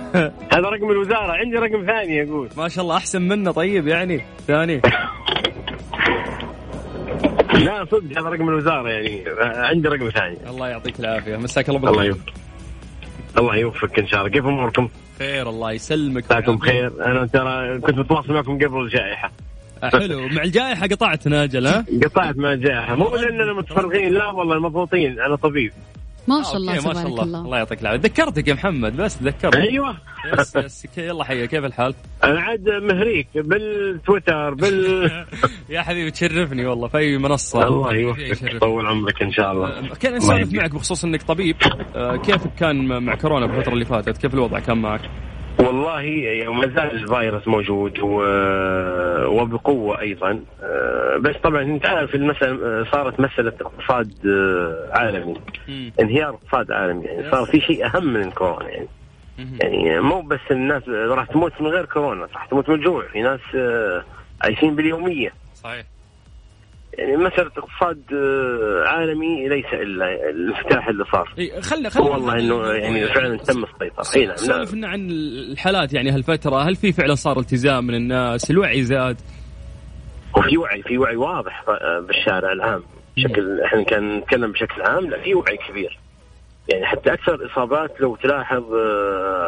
هذا 0.53 0.69
رقم 0.69 0.91
الوزارة. 0.91 1.31
عندي 1.31 1.57
رقم 1.57 1.85
ثاني 1.85 2.23
أقول 2.23 2.49
ما 2.57 2.67
شاء 2.67 2.83
الله 2.83 2.97
أحسن 2.97 3.21
منه 3.21 3.51
طيب 3.51 3.87
يعني. 3.87 4.21
ثاني. 4.47 4.81
لا 7.53 7.85
صدق 7.85 8.19
هذا 8.19 8.29
رقم 8.29 8.49
الوزارة 8.49 8.89
يعني. 8.89 9.23
عندي 9.39 9.87
رقم 9.87 10.09
ثاني. 10.09 10.49
الله 10.49 10.67
يعطيك 10.67 10.99
العافية. 10.99 11.37
مساك 11.37 11.69
الله 11.69 11.79
بالخير. 11.79 12.01
الله 12.01 12.05
يوفقك 12.05 12.33
الله 13.37 13.55
يوفقك 13.55 13.99
إن 13.99 14.07
شاء 14.07 14.19
الله. 14.19 14.31
كيف 14.31 14.45
أموركم؟ 14.45 14.89
خير 15.19 15.49
الله 15.49 15.71
يسلمك. 15.71 16.23
مساكم 16.23 16.55
بخير 16.55 17.05
أنا 17.05 17.25
ترى 17.25 17.79
كنت 17.79 17.97
متواصل 17.97 18.33
معكم 18.33 18.55
قبل 18.57 18.81
الجائحه 18.81 19.31
حلو. 19.89 20.27
مع 20.27 20.43
الجائحة 20.43 20.87
قطعتنا 20.87 21.43
أجل 21.43 21.67
ها؟ 21.67 21.85
قطعت 22.03 22.37
مع 22.37 22.53
الجائحة. 22.53 22.95
مو 22.95 23.15
لاننا 23.15 23.53
متفرغين 23.53 24.13
لا 24.13 24.29
والله 24.29 24.59
مضغوطين 24.59 25.19
أنا 25.19 25.35
طبيب. 25.35 25.71
ما 26.27 26.43
شاء 26.43 26.55
الله 26.57 26.73
ما 26.73 26.79
شاء 26.79 27.07
الله. 27.07 27.23
الله. 27.23 27.57
يعطيك 27.57 27.81
العافية. 27.81 27.99
ذكرتك 27.99 28.47
يا 28.47 28.53
محمد 28.53 28.97
بس 28.97 29.23
ذكرتك 29.23 29.57
أيوه. 29.57 29.95
yes 30.39 30.55
yes. 30.55 30.87
يلا 30.97 31.23
حيا 31.23 31.45
كيف 31.45 31.65
الحال؟ 31.65 31.93
أنا 32.23 32.41
عاد 32.41 32.69
مهريك 32.69 33.27
بالتويتر 33.35 34.53
بال 34.53 35.11
يا 35.69 35.81
حبيبي 35.81 36.11
تشرفني 36.11 36.65
والله 36.65 36.87
في 36.87 36.97
أي 36.97 37.17
منصة. 37.17 37.67
الله 37.67 37.93
يوفقك 37.93 38.57
طول 38.57 38.85
عمرك 38.85 39.21
إن 39.21 39.31
شاء 39.31 39.51
الله. 39.51 39.67
أه، 39.67 39.95
كان 39.99 40.15
نسولف 40.15 40.53
معك 40.53 40.71
بخصوص 40.71 41.03
إنك 41.03 41.23
طبيب؟ 41.23 41.55
أه، 41.95 42.15
كيف 42.15 42.47
كان 42.59 43.03
مع 43.03 43.15
كورونا 43.15 43.45
بالفترة 43.45 43.73
اللي 43.73 43.85
فاتت؟ 43.85 44.17
كيف 44.17 44.33
الوضع 44.33 44.59
كان 44.59 44.77
معك؟ 44.77 45.01
والله 45.59 46.01
ما 46.47 46.67
زال 46.67 46.91
الفيروس 46.91 47.47
موجود 47.47 47.99
و... 47.99 48.21
وبقوة 49.25 49.99
أيضا. 49.99 50.39
أه، 50.63 51.17
بس 51.17 51.35
طبعا 51.43 51.61
أنت 51.61 51.85
عارف 51.85 52.15
المساله 52.15 52.83
صارت 52.91 53.19
مسألة 53.19 53.53
اقتصاد 53.61 54.13
عالمي. 54.91 55.35
انهيار 55.99 56.29
اقتصاد 56.29 56.71
عالمي. 56.71 57.05
يعني 57.05 57.31
صار 57.31 57.45
في 57.45 57.61
شيء 57.61 57.85
أهم 57.85 58.13
من 58.13 58.21
الكورونا 58.21 58.69
يعني. 58.69 58.87
يعني 59.61 59.99
مو 59.99 60.21
بس 60.21 60.39
الناس 60.51 60.89
راح 60.89 61.25
تموت 61.25 61.61
من 61.61 61.67
غير 61.67 61.85
كورونا 61.85 62.27
راح 62.33 62.45
تموت 62.45 62.69
من 62.69 62.75
الجوع. 62.75 63.07
في 63.07 63.21
ناس 63.21 63.39
عايشين 64.41 64.75
باليومية. 64.75 65.33
صحيح. 65.55 65.85
يعني 66.97 67.17
مسألة 67.17 67.51
اقتصاد 67.57 68.01
عالمي 68.87 69.49
ليس 69.49 69.73
إلا 69.73 70.29
الانفتاح 70.29 70.87
اللي 70.87 71.05
صار. 71.11 71.33
إيه 71.37 71.61
خلنا 71.61 71.89
خلنا 71.89 72.09
والله 72.09 72.39
إنه 72.39 72.73
يعني 72.73 73.07
فعلا 73.07 73.37
تم 73.37 73.63
السيطرة. 73.63 74.21
إي 74.21 74.25
نعم 74.25 74.35
سولفنا 74.35 74.87
عن 74.87 75.09
الحالات 75.51 75.93
يعني 75.93 76.11
هالفترة. 76.11 76.55
هل 76.55 76.75
في 76.75 76.91
فعلا 76.91 77.15
صار 77.15 77.39
التزام 77.39 77.87
من 77.87 77.95
الناس؟ 77.95 78.51
الوعي 78.51 78.83
زاد؟ 78.83 79.17
وفي 80.37 80.57
وعي 80.57 80.83
في 80.83 80.97
وعي 80.97 81.15
واضح 81.15 81.63
بالشارع 82.07 82.51
العام. 82.51 82.83
بشكل 83.17 83.61
إحنا 83.61 83.83
كان 83.83 84.17
نتكلم 84.17 84.51
بشكل 84.51 84.81
عام 84.81 85.09
لا 85.09 85.21
في 85.21 85.35
وعي 85.35 85.57
كبير. 85.69 85.99
يعني 86.69 86.85
حتى 86.85 87.13
أكثر 87.13 87.35
الإصابات 87.35 88.01
لو 88.01 88.15
تلاحظ 88.15 88.63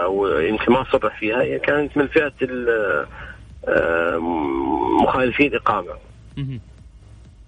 أو 0.04 0.28
يمكن 0.28 0.74
ما 0.74 0.86
صرح 0.92 1.20
فيها 1.20 1.58
كانت 1.58 1.98
من 1.98 2.08
فئة 2.08 2.34
مخالفي 5.04 5.48
الإقامة. 5.48 5.94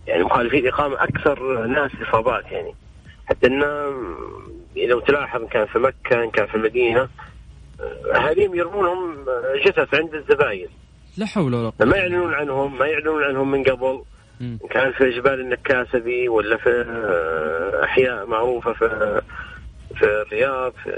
يعني 0.09 0.23
مخالفين 0.23 0.59
الإقامة 0.59 1.03
أكثر 1.03 1.65
ناس 1.67 1.91
إصابات 2.09 2.45
يعني. 2.51 2.73
حتى 3.25 3.47
أن 3.47 3.63
لو 4.75 4.99
تلاحظ 4.99 5.43
كان 5.43 5.65
في 5.65 5.79
مكة 5.79 6.31
كان 6.31 6.47
في 6.47 6.55
المدينة 6.55 7.09
أهاليهم 8.15 8.55
يرمونهم 8.55 9.25
جثث 9.65 9.93
عند 9.93 10.13
الزباين. 10.15 10.67
لا 11.17 11.25
حول 11.25 11.53
ولا 11.53 11.69
قوة. 11.69 11.89
ما 11.89 11.97
يعلنون 11.97 12.33
عنهم 12.33 12.77
ما 12.77 12.87
يعلنون 12.87 13.23
عنهم 13.23 13.51
من 13.51 13.63
قبل. 13.63 14.01
كان 14.69 14.91
في 14.91 15.09
جبال 15.09 15.39
النكاسة 15.39 15.97
ذي 15.99 16.29
ولا 16.29 16.57
في 16.57 16.85
أحياء 17.83 18.25
معروفة 18.25 18.73
في 18.73 19.21
في 19.95 20.05
الرياض 20.05 20.73
في 20.83 20.89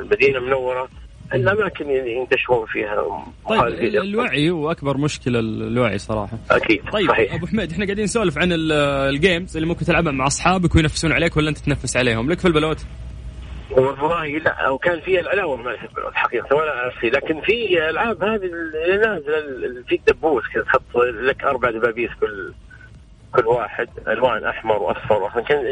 المدينة 0.00 0.38
المنورة. 0.38 0.88
الأماكن 1.34 1.84
اللي 1.84 2.12
ينتشرون 2.12 2.66
فيها 2.66 3.24
طيب 3.48 3.66
الوعي 3.94 4.50
هو 4.50 4.70
أكبر 4.70 4.96
مشكلة 4.96 5.38
الوعي 5.40 5.98
صراحة. 5.98 6.38
أكيد 6.50 6.82
طيب 6.92 7.08
صحيح. 7.08 7.34
أبو 7.34 7.46
حميد 7.46 7.72
إحنا 7.72 7.84
قاعدين 7.84 8.04
نسولف 8.04 8.38
عن 8.38 8.48
الجيمز 8.52 9.56
اللي 9.56 9.68
ممكن 9.68 9.84
تلعبها 9.84 10.12
مع 10.12 10.26
أصحابك 10.26 10.74
وينفسون 10.74 11.12
عليك 11.12 11.36
ولا 11.36 11.48
أنت 11.48 11.58
تنفس 11.58 11.96
عليهم؟ 11.96 12.30
لك 12.30 12.38
في 12.38 12.48
البلوت. 12.48 12.86
والله 13.70 14.26
لا 14.26 14.68
وكان 14.70 15.00
في 15.00 15.20
الالعاب 15.20 15.58
ما 15.58 15.76
في 15.76 15.84
البلوت 15.84 16.14
حقيقة 16.14 16.56
ولا 16.56 16.76
اعرف 16.76 17.04
لكن 17.04 17.40
في 17.40 17.88
ألعاب 17.90 18.22
هذه 18.24 18.44
اللي 18.84 18.96
نازلة 18.96 19.82
في 19.88 20.00
دبوس 20.08 20.42
كذا 20.54 20.62
تحط 20.62 20.96
لك 20.96 21.44
أربع 21.44 21.70
دبابيس 21.70 22.10
كل 22.20 22.52
كل 23.32 23.46
واحد 23.46 23.88
ألوان 24.08 24.44
أحمر 24.44 24.82
وأصفر 24.82 25.40
كان 25.48 25.64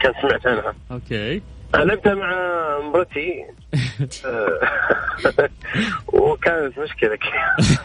كان 0.00 0.12
سمعت 0.22 0.46
عنها. 0.46 0.74
okay. 0.92 1.42
لعبتها 1.74 2.14
مع 2.14 2.78
مرتي 2.78 3.44
وكانت 6.12 6.78
مشكلة 6.78 7.18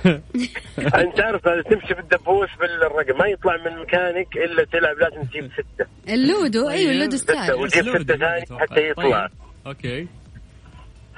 أنت 1.01 1.19
عارف 1.21 1.41
تمشي 1.69 1.93
بالدبوس 1.93 2.49
بالرقم 2.59 3.17
ما 3.19 3.25
يطلع 3.27 3.57
من 3.57 3.79
مكانك 3.79 4.37
إلا 4.37 4.63
تلعب 4.63 4.97
لازم 4.97 5.23
تجيب 5.23 5.51
ستة. 5.53 5.85
اللودو 6.09 6.69
أيوه 6.69 6.91
اللودو 6.91 7.17
ستة. 7.17 7.43
ستايل 7.43 7.59
وتجيب 7.59 7.83
ستة 8.01 8.17
ثاني 8.17 8.59
حتى 8.59 8.89
يطلع. 8.89 9.27
طيب. 9.27 9.31
okay. 9.67 10.07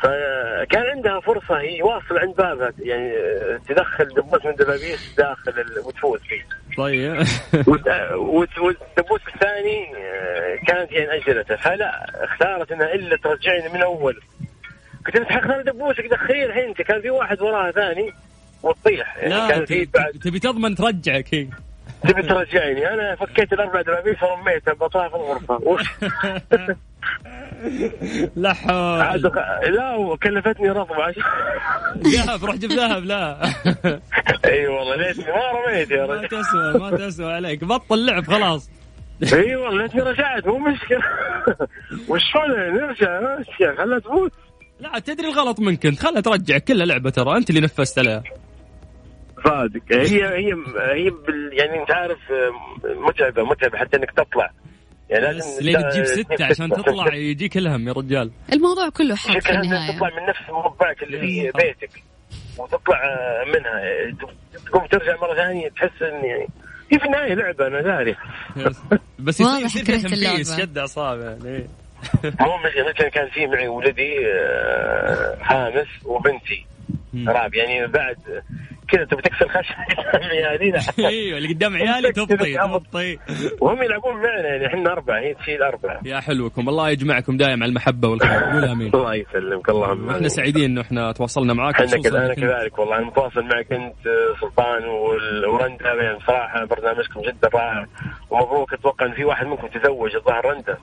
فكان 0.03 0.83
عندها 0.85 1.19
فرصة 1.19 1.59
هي 1.59 1.81
واصل 1.81 2.17
عند 2.17 2.35
بابها 2.35 2.73
يعني 2.79 3.13
تدخل 3.67 4.05
دبوس 4.05 4.45
من 4.45 4.55
دبابيس 4.55 5.15
داخل 5.17 5.53
وتفوز 5.85 6.19
فيه. 6.19 6.43
طيب. 6.77 7.13
والدبوس 8.61 9.21
الثاني 9.33 9.85
كانت 10.67 10.91
يعني 10.91 11.15
أجلته. 11.15 11.55
فلا 11.55 12.09
اختارت 12.23 12.71
إنها 12.71 12.93
إلا 12.93 13.17
ترجعني 13.17 13.73
من 13.73 13.81
أول. 13.81 14.19
قلت 15.05 15.15
لها 15.15 15.25
تحقق 15.25 15.61
دبوسك 15.61 16.05
دخيل 16.05 16.51
أنت. 16.51 16.81
كان 16.81 17.01
في 17.01 17.09
واحد 17.09 17.41
وراها 17.41 17.71
ثاني 17.71 18.13
وتطيح. 18.63 19.17
يعني 19.17 19.29
لا 19.33 19.49
كان 19.49 19.65
في 19.65 19.85
بعد. 19.85 20.11
تبي 20.11 20.39
تضمن 20.39 20.75
ترجعك 20.75 21.33
هي. 21.33 21.47
تبي 22.03 22.21
ترجعني 22.21 22.93
أنا 22.93 23.15
فكيت 23.15 23.53
الأربع 23.53 23.81
دبابيس 23.81 24.23
ورميتها 24.23 24.73
بطاها 24.73 25.09
في 25.09 25.15
الغرفة. 25.15 25.59
لا 28.35 28.53
حول. 28.53 29.21
لا 29.75 29.95
وكلفتني 29.95 30.69
رطب 30.69 30.93
عشان 30.93 31.23
ذهب 31.97 32.45
روح 32.45 32.55
جيب 32.55 32.71
ذهب 32.71 33.03
لا. 33.03 33.41
إي 34.45 34.67
والله 34.67 34.95
ليتني 34.95 35.25
ما 35.25 35.51
رميت 35.51 35.91
يا 35.91 36.05
رجل. 36.05 36.21
ما 36.21 36.27
تسوى 36.27 36.79
ما 36.79 36.97
تسوى 36.97 37.33
عليك. 37.33 37.63
بطل 37.63 38.05
لعب 38.05 38.23
خلاص. 38.23 38.69
إي 39.33 39.55
والله 39.55 39.81
ليتني 39.81 40.01
رجعت؟ 40.01 40.47
مو 40.47 40.57
مشكلة. 40.57 40.99
وشلون 42.07 42.73
نرجع 42.73 43.19
خلها 43.77 43.99
تفوت. 43.99 44.31
لا 44.79 44.99
تدري 44.99 45.27
الغلط 45.27 45.59
منك 45.59 45.85
انت 45.85 45.99
خلها 45.99 46.21
ترجع 46.21 46.57
كلها 46.57 46.85
لعبة 46.85 47.09
ترى. 47.09 47.37
أنت 47.37 47.49
اللي 47.49 47.61
نفست 47.61 47.99
عليها. 47.99 48.23
صادق. 49.45 49.81
هي 49.91 50.25
هي 50.25 50.53
هي 50.77 51.11
يعني 51.51 51.81
أنت 51.81 51.91
عارف 51.91 52.19
متعبة 52.83 53.43
متعبة 53.43 53.77
حتى 53.77 53.97
إنك 53.97 54.11
تطلع. 54.11 54.51
يعني 55.09 55.25
لازم 55.25 55.63
لين 55.63 55.89
تجيب 55.89 56.05
ستة 56.05 56.45
عشان 56.45 56.69
تطلع 56.69 57.13
يجيك 57.13 57.57
الهم 57.57 57.87
يا 57.87 57.93
رجال. 57.93 58.31
الموضوع 58.53 58.89
كله 58.89 59.15
حق 59.15 59.39
في 59.39 59.49
النهاية. 59.49 59.97
تطلع 59.97 60.09
من 60.09 60.29
نفس 60.29 60.49
مربعك 60.49 61.03
اللي 61.03 61.19
في 61.19 61.51
بيتك. 61.51 62.03
وتطلع 62.57 62.99
منها. 63.47 63.81
تقوم 64.65 64.85
ترجع 64.85 65.15
مرة 65.21 65.35
ثانية 65.35 65.69
تحس 65.69 66.01
إن 66.01 66.25
يعني 66.25 66.47
هي 66.91 66.99
في 66.99 67.05
النهاية 67.05 67.33
لعبة 67.33 67.67
أنا 67.67 67.81
داري 67.81 68.15
بس 69.19 69.39
يصير 69.39 69.85
فيها 69.85 69.97
تنفيس 69.97 70.57
شد 70.57 70.77
أعصاب 70.77 71.19
يعني 71.19 71.67
مو 72.23 72.57
مثلا 72.57 73.09
كان 73.09 73.29
في 73.29 73.47
معي 73.47 73.67
ولدي 73.67 74.13
حامس 75.41 75.87
وبنتي. 76.05 76.65
راب. 77.27 77.55
يعني 77.55 77.87
بعد 77.87 78.17
كذا 78.93 79.05
تبي 79.05 79.21
تكسر 79.21 79.47
خشم 79.47 79.73
عيالي. 80.31 80.79
أيوه 80.99 81.37
اللي 81.37 81.53
قدام 81.53 81.75
عيالي 81.75 82.11
تبطي 82.11 82.53
تبطي 82.53 83.17
وهم 83.61 83.83
يلعبون 83.83 84.13
معنا 84.15 84.47
يعني 84.47 84.67
إحنا 84.67 84.91
أربعة 84.91 85.19
هي 85.19 85.33
تشيل 85.33 85.63
أربعة. 85.63 85.99
يا 86.05 86.19
حلوكم 86.19 86.69
الله 86.69 86.89
يجمعكم 86.89 87.37
دائما 87.37 87.63
على 87.63 87.69
المحبة 87.69 88.07
والخير. 88.07 88.39
قول 88.43 88.65
آمين. 88.65 88.91
الله 88.95 89.15
يسلمك 89.15 89.69
اللهم 89.69 90.09
إحنا 90.09 90.27
سعيدين 90.27 90.63
إنه 90.63 90.81
إحنا 90.81 91.11
تواصلنا 91.11 91.53
معك 91.53 91.75
كذلك 91.75 92.01
كذلك 92.37 92.79
والله. 92.79 92.97
أنا 92.97 93.05
متواصل 93.05 93.41
معك 93.43 93.71
أنت 93.73 93.95
سلطان 94.41 94.83
ورندا 95.49 95.93
يعني 96.03 96.19
صراحة 96.27 96.65
برنامجكم 96.65 97.21
جدا 97.21 97.49
رائع. 97.53 97.85
ومبروك 98.29 98.73
أتوقع 98.73 99.05
إن 99.05 99.13
في 99.13 99.25
واحد 99.25 99.45
منكم 99.45 99.67
تزوج 99.67 100.15
الظاهر 100.15 100.45
رندا 100.45 100.77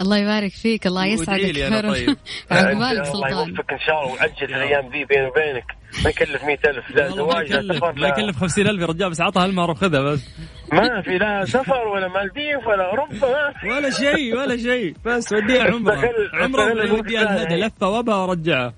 الله 0.00 0.18
يبارك 0.18 0.52
فيك 0.52 0.86
الله 0.86 1.06
يسعدك. 1.06 1.54
طيب. 1.86 2.16
عقبالك 2.50 3.04
سلطان 3.04 3.32
الله 3.32 3.48
يوفقك 3.48 3.72
إن 3.72 3.78
شاء 3.78 4.02
الله 4.02 4.12
وعجل 4.12 4.54
الأيام 4.54 4.92
ذي 4.92 5.04
بيني 5.04 5.26
وبينك. 5.26 5.64
ما 6.04 6.10
يكلف 6.10 6.44
100000 6.44 6.90
لا 6.90 7.08
زواج 7.08 7.52
لا 7.96 8.08
يكلف. 8.08 8.36
50000 8.36 8.80
يا 8.80 8.86
رجال 8.86 9.10
بس 9.10 9.20
عطها 9.20 9.46
المعروف 9.46 9.78
خذها 9.78 10.00
بس. 10.00 10.28
ما 10.72 11.02
في 11.02 11.18
لا 11.18 11.44
سفر 11.44 11.88
ولا 11.88 12.08
مالديف 12.08 12.66
ولا 12.66 12.90
أوروبا 12.90 13.52
ولا 13.64 13.90
شيء 13.90 14.36
ولا 14.36 14.56
شيء. 14.56 14.94
بس 15.04 15.32
وديها 15.32 15.64
عمره 15.64 16.00
عمره 16.34 16.92
وديها 16.92 17.56
لفه 17.56 17.88
وابها 17.88 18.16
ورجعها 18.16 18.74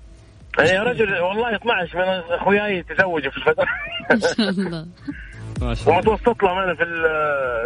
يا 0.59 0.83
رجل 0.83 1.19
والله 1.19 1.55
12 1.55 1.97
من 1.97 2.33
أخوياي 2.33 2.83
تزوجوا 2.83 3.31
في 3.31 3.37
الفترة. 3.37 3.67
إن 4.11 4.19
شاء 4.19 4.49
الله. 4.49 4.87
ومتوسط 5.61 6.43
لهم 6.43 6.57
أنا 6.57 6.75
في 6.75 6.83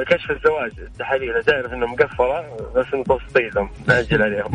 كشف 0.07 0.31
الزواج. 0.31 0.71
التحاليل 0.79 1.43
تعرف 1.43 1.73
إنه 1.73 1.85
مقفلة 1.85 2.57
بس 2.75 2.85
متوسطين 2.93 3.49
لهم 3.55 3.69
نأجل 3.87 4.21
عليهم. 4.21 4.51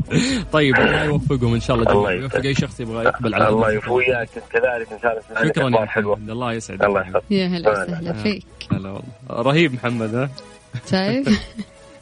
طيب 0.52 0.76
الله 0.76 1.04
يوفقهم 1.04 1.54
إن 1.54 1.60
شاء 1.60 1.76
الله. 1.76 1.92
الله 1.92 2.12
يوفق 2.12 2.40
أي 2.40 2.54
شخص 2.54 2.80
يبغى 2.80 3.04
يقبل 3.04 3.34
على 3.34 3.48
الله 3.48 3.72
يوفق 3.72 3.92
وياك 3.92 4.28
كذلك 4.52 4.92
إن 4.92 4.98
شاء 5.02 5.12
الله 5.12 5.48
شكرا 5.48 5.64
يا 5.64 5.84
محمد. 5.84 6.30
الله 6.30 6.52
يسعدك. 6.52 6.84
الله 6.84 7.00
يحفظك. 7.00 7.22
يا 7.30 7.46
هلا 7.46 7.70
وسهلا 7.70 8.12
فيك. 8.12 8.44
هلا 8.72 8.88
والله. 8.90 9.02
رهيب 9.30 9.74
محمد 9.74 10.14
ها؟ 10.14 10.30
شايف 10.90 11.28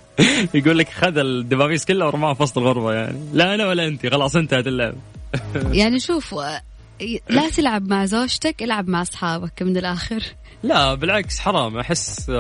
يقول 0.55 0.79
لك 0.79 0.89
خذ 0.89 1.19
الدبابيس 1.19 1.85
كلها 1.85 2.07
ورماها 2.07 2.35
في 2.35 2.43
وسط 2.43 2.59
الغرفة 2.59 2.93
يعني. 2.93 3.19
لا 3.33 3.55
أنا 3.55 3.69
ولا 3.69 3.87
أنت. 3.87 4.07
خلاص 4.07 4.37
انتهت 4.37 4.67
اللعب. 4.67 4.95
يعني 5.73 6.01
شوف 6.01 6.35
لا 7.29 7.51
تلعب 7.51 7.89
مع 7.89 8.05
زوجتك 8.05 8.63
العب 8.63 8.89
مع 8.89 9.03
أصحابك 9.03 9.63
من 9.63 9.77
الآخر. 9.77 10.23
لا 10.63 10.95
بالعكس 10.95 11.39
حرام. 11.39 11.79
أحس 11.79 12.31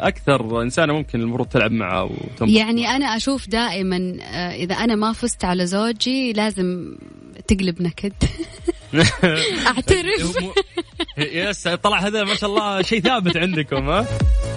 أكثر 0.00 0.62
إنسانة 0.62 0.92
ممكن 0.92 1.20
المفروض 1.20 1.48
تلعب 1.48 1.72
معها 1.72 2.02
وتنبط. 2.02 2.52
يعني 2.52 2.88
أنا 2.88 3.16
أشوف 3.16 3.48
دائما 3.48 3.96
إذا 4.54 4.74
أنا 4.74 4.94
ما 4.94 5.12
فزت 5.12 5.44
على 5.44 5.66
زوجي 5.66 6.32
لازم 6.32 6.96
تقلب 7.48 7.82
نكد. 7.82 8.12
أعترف. 9.66 10.36
يس 11.18 11.68
طلع 11.68 11.98
هذا 11.98 12.24
ما 12.24 12.34
شاء 12.34 12.50
الله 12.50 12.82
شيء 12.82 13.00
ثابت 13.00 13.36
عندكم 13.36 13.88
ها؟ 13.88 14.06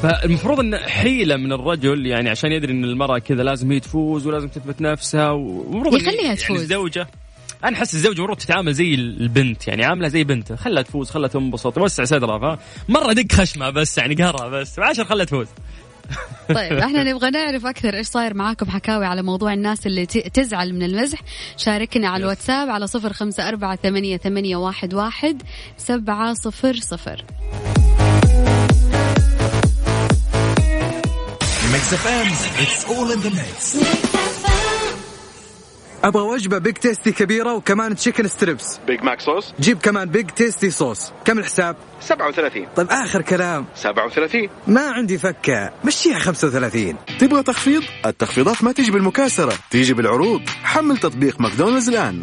فالمفروض 0.04 0.60
إن 0.60 0.78
حيلة 0.78 1.36
من 1.36 1.52
الرجل 1.52 2.06
يعني 2.06 2.30
عشان 2.30 2.52
يدري 2.52 2.74
إن 2.74 2.84
المرأة 2.84 3.20
كذا 3.20 3.44
لازم 3.44 3.72
هي 3.72 3.80
تفوز 3.80 4.28
ولازم 4.28 4.48
تثبت 4.48 4.82
نفسها 4.82 5.32
ومفروض 5.32 5.96
يخليها 5.96 6.24
يعني 6.24 6.36
تفوز. 6.36 6.62
الزوجة 6.62 7.08
أنا 7.66 7.78
أحس 7.78 7.94
الزوجه 7.94 8.18
المفروض 8.18 8.38
تتعامل 8.38 8.74
زي 8.74 8.94
البنت 8.94 9.68
يعني 9.68 9.86
عاملة 9.86 10.08
زي 10.08 10.24
بنتها 10.24 10.58
خلها 10.58 10.84
تفوز 10.84 11.10
خلها 11.10 11.28
تنبسط. 11.28 11.76
توسع 11.76 12.04
صدرها 12.04 12.60
مرة 12.90 13.14
دق 13.14 13.32
خشمها 13.32 13.70
بس 13.70 13.98
يعني 13.98 14.16
قهرها 14.16 14.48
بس. 14.48 14.80
وعشان 14.80 15.06
خلها 15.06 15.26
تفوز. 15.26 15.48
طيب 16.56 16.74
إحنا 16.74 17.04
نبغى 17.04 17.30
نعرف 17.30 17.66
أكثر 17.66 17.94
إيش 17.94 18.08
صاير 18.08 18.34
معاكم 18.34 18.70
حكاوي 18.70 19.06
على 19.06 19.22
موضوع 19.22 19.54
الناس 19.54 19.88
اللي 19.88 20.06
تزعل 20.06 20.74
من 20.74 20.84
المزح. 20.84 21.20
شاركنا 21.58 22.10
على 22.10 22.24
الواتساب 22.24 22.70
على 22.70 22.88
صفر 22.88 23.14
خمسة 23.14 23.48
أربعة 23.48 23.76
ثمانية, 23.84 24.18
ثمانية 24.18 24.56
واحد, 24.56 24.94
واحد 24.94 25.42
سبعة 25.78 26.34
صفر 26.34 26.76
صفر. 26.76 27.26
Mix 31.74 31.86
FM, 32.04 32.30
it's 32.64 32.82
all 32.92 33.12
in 33.12 33.20
the 33.26 33.32
mix. 33.40 34.25
أبغى 36.06 36.24
وجبة 36.24 36.58
Big 36.58 36.74
Tasty 36.74 37.12
كبيرة 37.12 37.54
وكمان 37.54 37.96
chicken 37.96 38.28
strips 38.28 38.80
Big 38.88 39.04
Mac 39.04 39.22
sauce 39.22 39.54
جيب 39.60 39.78
كمان 39.80 40.10
Big 40.10 40.30
Tasty 40.30 40.70
sauce 40.70 41.12
كم 41.26 41.40
الحساب؟ 41.40 41.76
37 42.02 42.68
طيب 42.76 42.88
آخر 42.92 43.22
كلام. 43.22 43.66
37 43.76 44.50
ما 44.68 44.82
عندي 44.82 45.18
فكة. 45.18 45.72
مشيها 45.86 46.20
35 46.20 46.96
تبغى 47.20 47.44
تخفيض؟ 47.44 47.84
التخفيضات 48.06 48.64
ما 48.64 48.72
تيجي 48.72 48.92
بالمكاسرة 48.92 49.54
تيجي 49.70 49.94
بالعروض. 49.94 50.42
حمل 50.64 50.98
تطبيق 50.98 51.42
ماكدونالدز 51.42 51.90
الآن. 51.90 52.22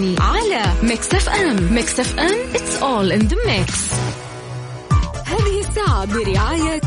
تركستاني 0.00 0.16
على 0.20 0.62
Mix 0.82 1.14
FM 1.14 1.74
Mix 1.74 2.00
FM 2.00 2.38
it's 2.54 2.82
all 2.82 3.12
in 3.12 3.28
the 3.28 3.36
mix. 3.46 3.70
هذه 5.26 5.60
الساعة 5.60 6.04
برعاية 6.04 6.80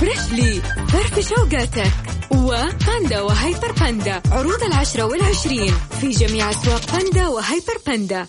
فريشلي 0.00 0.62
فرفش 0.88 1.28
وقتك 1.28 1.92
وباندا 2.30 3.20
وهيبر 3.20 3.72
باندا 3.72 4.22
عروض 4.30 4.62
العشرة 4.62 5.04
والعشرين. 5.04 5.74
في 6.00 6.08
جميع 6.08 6.50
أسواق 6.50 6.92
باندا 6.92 7.26
وهيبر 7.28 7.78
باندا 7.86 8.26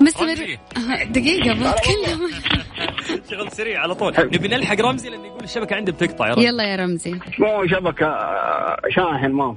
مستمر 0.00 0.58
دقيقة 1.10 1.52
بتكلم 1.54 2.30
شغل 3.30 3.52
سريع 3.52 3.80
على 3.80 3.94
طول. 3.94 4.14
نبي 4.18 4.48
نلحق 4.48 4.80
رمزي 4.80 5.08
لأنه 5.08 5.26
يقول 5.26 5.44
الشبكة 5.44 5.76
عنده 5.76 5.92
بتقطع 5.92 6.28
يا 6.28 6.34
رمزي 6.34 6.46
يلا 6.48 6.64
يا 6.64 6.76
رمزي. 6.76 7.12
مو 7.38 7.66
شبكة 7.66 8.06
شاحن 8.88 9.32
ما 9.32 9.56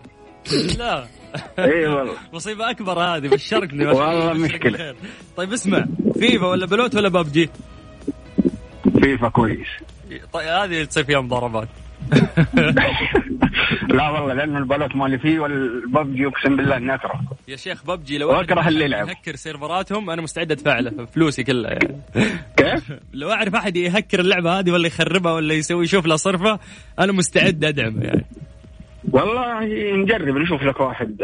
لا. 0.78 1.06
إي 1.60 1.88
والله. 1.88 2.14
مصيبة 2.34 2.70
أكبر 2.70 3.00
هذه 3.00 3.28
بشركني 3.28 3.86
والله 3.86 4.34
مشكلة. 4.34 4.96
طيب 5.38 5.54
اسمع. 5.54 5.86
فيفا 6.20 6.48
ولا 6.48 6.66
بلوت 6.66 6.96
ولا 6.96 7.10
ببجي؟ 7.10 7.50
فيفا 9.04 9.30
كويس. 9.30 9.68
طيب 10.34 10.48
هذه 10.48 10.84
تصير 10.84 11.04
فيها 11.04 11.22
مضاربات. 11.22 11.68
لا 13.90 14.10
والله 14.10 14.34
لأنه 14.34 14.58
البلوت 14.60 14.96
مالي 14.96 15.18
فيه 15.20 15.40
والببجي 15.40 16.28
أقسم 16.28 16.56
بالله 16.56 16.78
اني 16.78 16.96
اكره 16.96 17.22
يا 17.48 17.56
شيخ 17.56 17.86
ببجي 17.86 18.18
لو 18.18 18.32
اكره 18.32 18.68
اللي 18.68 18.86
يلعب. 18.86 19.08
يهكر 19.10 19.36
سيرفرات 19.36 19.91
هم 19.91 20.10
أنا 20.10 20.22
مستعد 20.22 20.52
ادفع 20.52 20.80
له 20.80 21.06
فلوسي 21.06 21.44
كلها 21.44 21.72
يعني. 21.72 22.02
كيف؟ 22.58 22.94
لو 23.14 23.32
أعرف 23.32 23.56
أحد 23.56 23.76
يهكر 23.78 24.20
اللعبة 24.20 24.60
هذه 24.60 24.72
ولا 24.72 24.88
يخربها 24.88 25.32
ولا 25.34 25.54
يسوي 25.54 25.84
يشوف 25.84 26.06
لها 26.06 26.18
صرفة 26.18 26.60
أنا 27.00 27.12
مستعد 27.12 27.66
أدعمه 27.66 28.04
يعني. 28.04 28.26
والله 29.12 29.60
نجرب 29.96 30.38
نشوف 30.38 30.64
لك 30.64 30.80
واحد. 30.80 31.18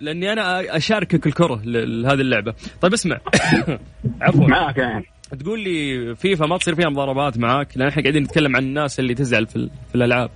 لأني 0.00 0.32
أنا 0.32 0.76
أشاركك 0.76 1.26
الكره 1.26 1.60
لهذه 1.64 2.20
اللعبة. 2.20 2.54
طيب 2.80 2.92
اسمع. 2.92 3.18
عفوا. 4.22 4.46
معك 4.46 4.76
يعني. 4.76 5.04
تقول 5.38 5.60
لي 5.60 6.16
فيفا 6.16 6.46
ما 6.46 6.58
تصير 6.58 6.74
فيها 6.74 6.88
مضاربات 6.88 7.38
معاك؟ 7.38 7.76
لأن 7.76 7.88
إحنا 7.88 8.02
قاعدين 8.02 8.22
نتكلم 8.22 8.56
عن 8.56 8.62
الناس 8.62 9.00
اللي 9.00 9.14
تزعل 9.14 9.46
في, 9.46 9.70
في 9.88 9.94
الألعاب. 9.94 10.30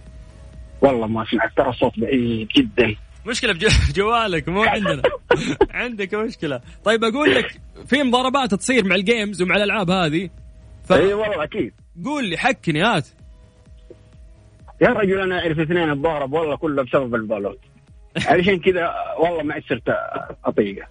والله 0.80 1.06
ما 1.06 1.24
سمعت 1.24 1.56
ترى 1.56 1.68
الصوت 1.68 1.98
بعيد 2.00 2.48
جدا. 2.56 2.94
مشكلة 3.26 3.52
بجوالك 3.52 4.48
مو 4.54 4.62
عندنا. 4.62 5.02
عندك 5.70 6.14
مشكلة. 6.14 6.60
طيب 6.84 7.04
أقول 7.04 7.34
لك 7.34 7.60
في 7.86 8.02
مضاربات 8.02 8.54
تصير 8.54 8.84
مع 8.84 8.94
ال 8.94 9.02
games 9.02 9.42
ومع 9.42 9.56
الألعاب 9.56 9.90
هذه؟ 9.90 10.30
ف... 10.84 10.92
إي 10.92 11.14
والله 11.14 11.44
أكيد. 11.44 11.72
قول 12.04 12.24
لي 12.28 12.36
حكني 12.36 12.82
هات. 12.82 13.08
يا 14.82 14.88
رجل 14.88 15.20
أنا 15.20 15.38
أعرف 15.38 15.58
اثنين 15.58 15.90
اتضارب 15.90 16.32
والله 16.32 16.56
كله 16.56 16.82
بسبب 16.82 17.14
البالوت 17.14 17.58
علشان 18.26 18.58
كذا 18.66 18.94
والله 19.18 19.42
ما 19.42 19.60
صرت 19.68 19.82
أطيقه. 20.44 20.86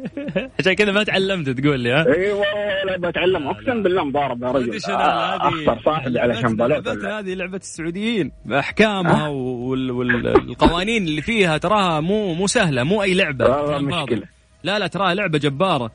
عشان 0.60 0.72
كذا 0.72 0.92
ما 0.92 1.04
تعلمت 1.04 1.50
تقول 1.50 1.80
لي 1.80 1.92
ها؟ 1.92 2.06
إي 2.06 2.32
والله 2.32 3.10
بتعلم 3.10 3.48
أقسم 3.48 3.82
بالله 3.82 4.04
مضارب 4.04 4.42
يا 4.42 4.48
رجل. 4.48 4.76
اخسر 4.76 5.80
صاحبي 5.84 6.18
علشان 6.18 6.56
بلوت 6.56 6.88
هذه 6.88 7.34
لعبة 7.34 7.56
السعوديين. 7.56 8.32
أحكامها 8.52 9.28
والقوانين 9.28 11.04
اللي 11.04 11.22
فيها 11.22 11.58
تراها 11.58 12.00
مو 12.00 12.34
مو 12.34 12.46
سهلة 12.46 12.82
مو 12.82 13.02
أي 13.02 13.14
لعبة. 13.14 13.78
مشكلة. 13.78 14.22
لا 14.64 14.78
لا 14.78 14.86
تراها 14.86 15.14
لعبة 15.14 15.38
جبارة. 15.38 15.90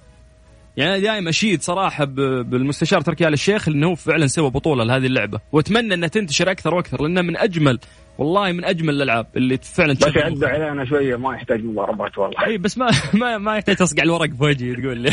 يعني 0.77 1.01
دائما 1.01 1.29
أشيد 1.29 1.61
صراحة 1.61 2.05
بالمستشار 2.05 3.01
تركي 3.01 3.27
آل 3.27 3.33
الشيخ 3.33 3.67
إنه 3.67 3.87
هو 3.87 3.95
فعلا 3.95 4.27
سوى 4.27 4.49
بطولة 4.49 4.83
لهذه 4.83 5.05
اللعبة. 5.05 5.39
وأتمنى 5.51 5.93
إنها 5.93 6.07
تنتشر 6.09 6.51
أكثر 6.51 6.75
وأكثر 6.75 7.01
لأنها 7.01 7.21
من 7.21 7.37
أجمل 7.37 7.79
والله 8.21 8.51
من 8.51 8.65
أجمل 8.65 8.93
الألعاب 8.93 9.27
اللي 9.37 9.57
فعلا 9.57 9.93
بس 9.93 10.15
يعدوا 10.15 10.47
علينا 10.47 10.85
شوية 10.85 11.15
ما 11.15 11.33
يحتاج 11.35 11.63
مضاربات 11.65 12.17
والله. 12.17 12.45
إي 12.45 12.57
بس 12.57 12.77
ما 12.77 12.89
ما, 13.13 13.37
ما 13.37 13.55
يحتاج 13.57 13.75
تصقع 13.75 14.03
الورق 14.03 14.29
في 14.29 14.43
وجهي 14.43 14.75
تقول 14.75 14.97
لي. 14.97 15.11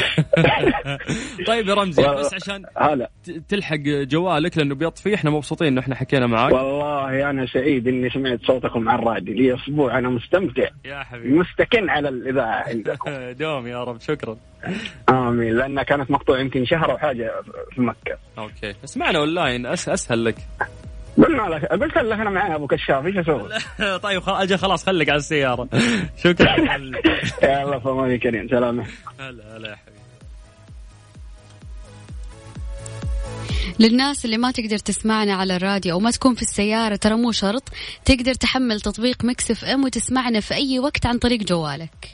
طيب 1.46 1.68
يا 1.68 1.74
رمزي 1.74 2.02
بس 2.02 2.34
عشان 2.34 2.64
هلا. 2.76 3.10
تلحق 3.48 3.76
جوالك 3.84 4.58
لأنه 4.58 4.74
بيطفي 4.74 5.14
إحنا 5.14 5.30
مبسوطين 5.30 5.68
انه 5.68 5.80
إحنا 5.80 5.94
حكينا 5.94 6.26
معاك. 6.26 6.52
والله 6.52 7.30
أنا 7.30 7.46
سعيد 7.46 7.88
إني 7.88 8.10
سمعت 8.10 8.40
صوتكم 8.42 8.88
على 8.88 9.02
الراديو 9.02 9.34
لي 9.34 9.54
أسبوع 9.54 9.98
أنا 9.98 10.08
مستمتع. 10.08 10.68
يا 10.84 11.02
حبيبي. 11.02 11.38
مستكن 11.38 11.90
على 11.90 12.08
الإذاعة 12.08 12.64
عندكم. 12.68 13.10
دوم 13.40 13.66
يا 13.66 13.84
رب 13.84 14.00
شكرا. 14.00 14.36
آمين. 15.08 15.56
لأنها 15.56 15.82
كانت 15.82 16.10
مقطوعة 16.10 16.38
يمكن 16.38 16.64
شهر 16.64 16.90
أو 16.90 16.98
حاجة 16.98 17.32
في 17.74 17.80
مكة. 17.80 18.18
okay. 18.38 18.74
اسمعنا 18.84 19.18
أونلاين 19.18 19.66
أسهل 19.66 20.24
لك. 20.24 20.36
قلنا 21.24 21.42
لك 21.42 21.64
قلت 21.64 21.96
لك 21.96 22.20
أنا 22.20 22.30
معي 22.30 22.54
أبو 22.54 22.66
كشاف 22.66 23.06
إيش 23.06 23.16
أسوي؟ 23.16 23.48
طيب 24.06 24.22
أجل 24.26 24.58
خلاص 24.58 24.86
خليك 24.86 25.08
على 25.08 25.18
السيارة. 25.18 25.68
شكرا. 26.24 26.56
يلا 27.42 27.78
في 27.78 27.94
أمان 27.94 28.18
الكريم 28.18 28.48
سلامة 28.48 28.86
هلا 29.20 29.56
هلا 29.56 29.68
يا 29.68 29.76
حبيبي. 29.76 29.98
للناس 33.80 34.24
اللي 34.24 34.38
ما 34.38 34.50
تقدر 34.50 34.78
تسمعنا 34.78 35.34
على 35.34 35.56
الراديو 35.56 35.94
أو 35.94 36.00
ما 36.00 36.10
تكون 36.10 36.34
في 36.34 36.42
السيارة 36.42 36.96
ترى 36.96 37.14
مو 37.14 37.32
شرط. 37.32 37.62
تقدر 38.04 38.34
تحمل 38.34 38.80
تطبيق 38.80 39.24
Mix 39.24 39.50
FM 39.50 39.84
وتسمعنا 39.84 40.40
في 40.40 40.54
أي 40.54 40.78
وقت 40.78 41.06
عن 41.06 41.18
طريق 41.18 41.40
جوالك. 41.40 42.08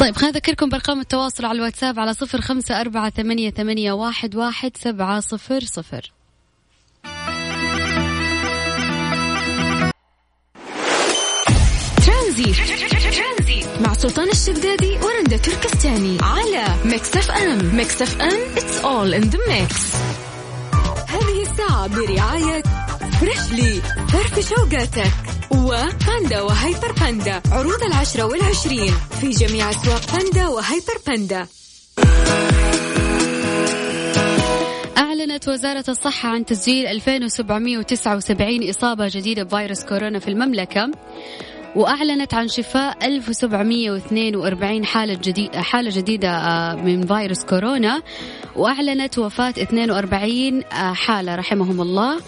طيب 0.00 0.16
خلينا 0.16 0.36
أذكركم 0.36 0.68
بأرقام 0.68 1.00
التواصل 1.00 1.44
على 1.44 1.56
الواتساب 1.56 1.98
على 1.98 2.14
صفر 2.14 2.40
خمسة 2.40 2.80
أربعة 2.80 3.10
ثمانية, 3.10 3.50
ثمانية 3.50 3.92
واحد, 3.92 4.36
واحد 4.36 4.76
سبعة 4.76 5.20
صفر 5.20 5.60
صفر. 5.60 6.12
ترانزيت 12.32 13.66
مع 13.80 13.92
سلطان 13.94 14.28
الشدادي 14.28 14.98
ورندا 15.02 15.36
تركستاني. 15.36 16.18
على 16.22 16.64
Mix 16.84 17.16
FM 17.16 17.76
Mix 17.76 18.02
FM 18.02 18.38
it's 18.56 18.84
all 18.84 19.14
in 19.20 19.24
the 19.32 19.38
mix. 19.38 19.74
هذه 21.08 21.42
الساعة 21.42 21.86
برعاية 21.86 22.62
فريشلي 23.20 23.82
فرفش 24.08 24.48
وقتك. 24.48 25.12
وباندا 25.50 26.40
وهيبر 26.40 26.92
باندا. 26.92 27.42
عروض 27.50 27.82
العشرة 27.82 28.24
والعشرين. 28.24 28.94
في 29.20 29.30
جميع 29.30 29.70
أسواق 29.70 30.12
باندا 30.12 30.46
وهيبر 30.46 30.98
باندا. 31.06 31.46
أعلنت 34.98 35.48
وزارة 35.48 35.84
الصحة 35.88 36.28
عن 36.28 36.44
تسجيل 36.44 36.86
2779 36.86 38.68
إصابة 38.70 39.08
جديدة 39.08 39.42
بفيروس 39.42 39.84
كورونا 39.84 40.18
في 40.18 40.28
المملكة. 40.28 40.90
وأعلنت 41.76 42.34
عن 42.34 42.48
شفاء 42.48 43.06
1742 43.06 44.84
حالة 44.84 45.18
جديدة 45.22 45.62
حالة 45.62 45.90
جديدة 45.90 46.28
آه، 46.28 46.74
من 46.74 47.06
فيروس 47.06 47.44
كورونا 47.44 48.02
وأعلنت 48.56 49.18
وفاة 49.18 49.54
42 49.58 50.64
آه، 50.64 50.92
حالة 50.92 51.34
رحمهم 51.34 51.80
الله. 51.80 52.20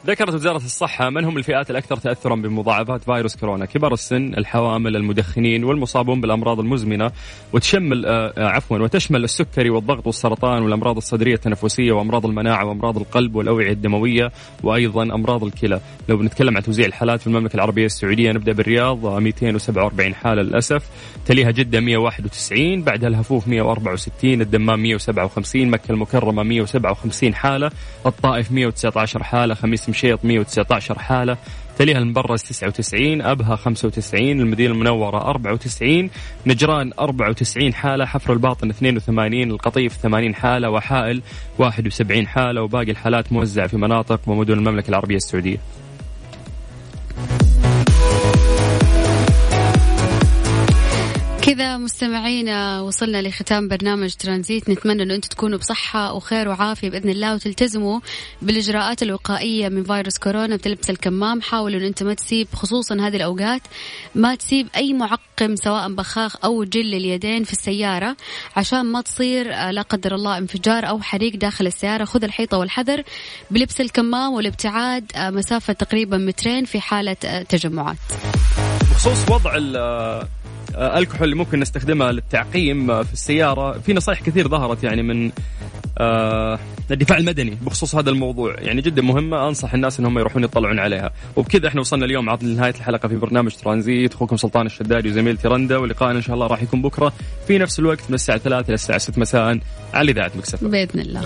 ذكرت 0.07 0.35
وزارة 0.35 0.57
الصحة 0.57 1.11
من 1.11 1.25
هم 1.25 1.39
الفئات 1.39 1.71
الأكثر 1.71 1.97
تأثرا 1.97 2.35
بمضاعفات 2.35 3.03
فيروس 3.03 3.37
كورونا؟ 3.37 3.67
كبار 3.67 3.93
السن 3.93 4.35
الحوامل 4.35 4.97
المدخنين 4.97 5.65
والمصابون 5.65 6.21
بالأمراض 6.21 6.61
المزمنة 6.61 7.11
وتشمل 7.53 8.07
آه، 8.07 8.33
آه، 8.39 8.49
عفوا 8.49 8.79
وتشمل 8.79 9.25
السكري 9.25 9.71
والضغط 9.71 10.07
والسرطان 10.07 10.63
والأمراض 10.63 10.97
الصدرية 10.97 11.35
التنفسية 11.35 11.93
وأمراض 11.93 12.27
المناعة 12.27 12.67
وأمراض 12.67 12.99
القلب 12.99 13.35
والأوعية 13.35 13.73
الدموية 13.73 14.33
وأيضا 14.63 15.03
أمراض 15.03 15.45
الكلى. 15.45 15.81
لو 16.09 16.17
بنتكلم 16.17 16.57
عن 16.57 16.63
توزيع 16.63 16.87
الحالات 16.87 17.21
في 17.21 17.27
المملكة 17.27 17.55
العربية 17.55 17.87
السعودية 17.87 18.33
نبدأ 18.33 18.53
بالرياض 18.53 19.07
247 19.07 20.15
حالة 20.15 20.43
للأسف. 20.43 20.83
تليها 21.27 21.51
جدة 21.51 21.81
191 21.81 22.83
بعدها 22.83 23.09
الهفوف 23.09 23.49
164 23.49 24.41
الدمام 24.41 24.83
157 24.83 25.67
مكة 25.67 25.93
المكرمة 25.93 26.43
157 26.43 27.35
حالة 27.35 27.71
الطائف 28.07 28.53
119 28.53 29.23
حالة 29.23 29.55
خميس 29.55 29.92
مشيط 29.93 30.25
119 30.25 30.99
حالة 30.99 31.37
تليها 31.79 31.99
المبرز 31.99 32.43
99 32.43 33.23
أبها 33.23 33.57
95 33.57 34.41
المدينة 34.41 34.75
المنورة 34.75 35.19
94 35.19 36.11
نجران 36.47 36.93
94 36.99 37.75
حالة 37.75 38.05
حفر 38.05 38.33
الباطن 38.33 38.71
82 38.71 39.51
القطيف 39.51 39.93
80 39.97 40.35
حالة 40.35 40.71
وحائل 40.71 41.23
71 41.59 42.27
حالة 42.27 42.63
وباقي 42.63 42.91
الحالات 42.91 43.33
موزعة 43.33 43.67
في 43.67 43.77
مناطق 43.77 44.21
ومدن 44.27 44.53
المملكة 44.53 44.89
العربية 44.89 45.17
السعودية. 45.17 45.59
كذا 51.43 51.77
مستمعينا 51.77 52.81
وصلنا 52.81 53.23
لختام 53.23 53.69
برنامج 53.69 54.15
ترانزيت. 54.15 54.71
نتمنى 54.71 55.03
إنه 55.03 55.15
أنتم 55.15 55.29
تكونوا 55.29 55.59
بصحة 55.59 56.13
وخير 56.13 56.49
وعافية 56.49 56.91
بإذن 56.91 57.09
الله 57.09 57.35
وتلتزموا 57.35 58.01
بالإجراءات 58.43 59.03
الوقائية 59.03 59.69
من 59.69 59.85
فيروس 59.85 60.19
كورونا 60.19 60.57
بتلبس 60.57 60.91
الكمام. 60.91 61.41
حاولوا 61.41 61.81
إن 61.81 61.85
أنت 61.85 62.03
ما 62.03 62.15
تسيب 62.15 62.49
خصوصا 62.55 62.95
هذه 62.95 63.17
الأوقات 63.17 63.63
ما 64.15 64.35
تسيب 64.35 64.69
أي 64.77 64.93
معقم 64.93 65.57
سواء 65.57 65.93
بخاخ 65.93 66.37
أو 66.45 66.65
جل 66.65 66.91
لليدين 66.91 67.45
في 67.45 67.53
السيارة 67.53 68.17
عشان 68.57 68.83
ما 68.83 69.01
تصير 69.01 69.55
آه، 69.55 69.71
لا 69.71 69.83
قدر 69.83 70.15
الله 70.15 70.39
انفجار 70.39 70.89
أو 70.89 71.01
حريق 71.01 71.37
داخل 71.37 71.67
السيارة. 71.67 72.05
خذ 72.05 72.25
الحيطة 72.25 72.59
والحذر 72.59 73.03
بلبس 73.51 73.81
الكمام 73.81 74.33
والابتعاد 74.33 75.13
آه، 75.17 75.31
مسافة 75.31 75.73
تقريبا 75.73 76.19
مترين 76.19 76.65
في 76.65 76.81
حالة 76.81 77.17
آه، 77.25 77.43
تجمعات. 77.43 77.97
بخصوص 78.91 79.31
وضع 79.31 79.57
الكحول 80.75 81.25
اللي 81.25 81.37
ممكن 81.37 81.61
نستخدمها 81.61 82.13
للتعقيم 82.13 83.03
في 83.03 83.13
السيارة. 83.13 83.73
في 83.79 83.93
نصائح 83.93 84.21
كثير 84.21 84.49
ظهرت 84.49 84.85
يعني 84.85 85.03
من 85.03 85.31
آه 85.99 86.59
الدفاع 86.91 87.19
المدني 87.19 87.59
بخصوص 87.63 87.95
هذا 87.95 88.11
الموضوع. 88.11 88.55
يعني 88.59 88.81
جدا 88.81 89.03
مهمة 89.03 89.49
أنصح 89.49 89.75
الناس 89.75 90.01
إنهم 90.01 90.19
يروحون 90.19 90.45
يطلعون 90.45 90.79
عليها. 90.79 91.11
وبكذا 91.37 91.69
إحنا 91.69 91.81
وصلنا 91.81 92.05
اليوم 92.05 92.31
عطنا 92.31 92.49
لنهايه 92.49 92.75
الحلقة 92.75 93.09
في 93.09 93.17
برنامج 93.17 93.53
ترانزيت. 93.53 94.15
أخوكم 94.15 94.37
سلطان 94.37 94.67
الشدادي 94.67 95.09
وزميلتي 95.09 95.49
رندا 95.49 95.77
ولقائنا 95.77 96.17
إن 96.17 96.23
شاء 96.23 96.35
الله 96.35 96.47
راح 96.47 96.63
يكون 96.63 96.83
بكرة 96.83 97.13
في 97.47 97.59
نفس 97.59 97.79
الوقت 97.79 98.03
من 98.09 98.15
الساعة 98.15 98.39
3 98.39 98.67
إلى 98.67 98.75
الساعة 98.75 98.99
6 98.99 99.21
مساء 99.21 99.59
على 99.95 100.11
إذاعة 100.11 100.31
مكسف. 100.37 100.65
بإذن 100.65 101.01
الله. 101.01 101.23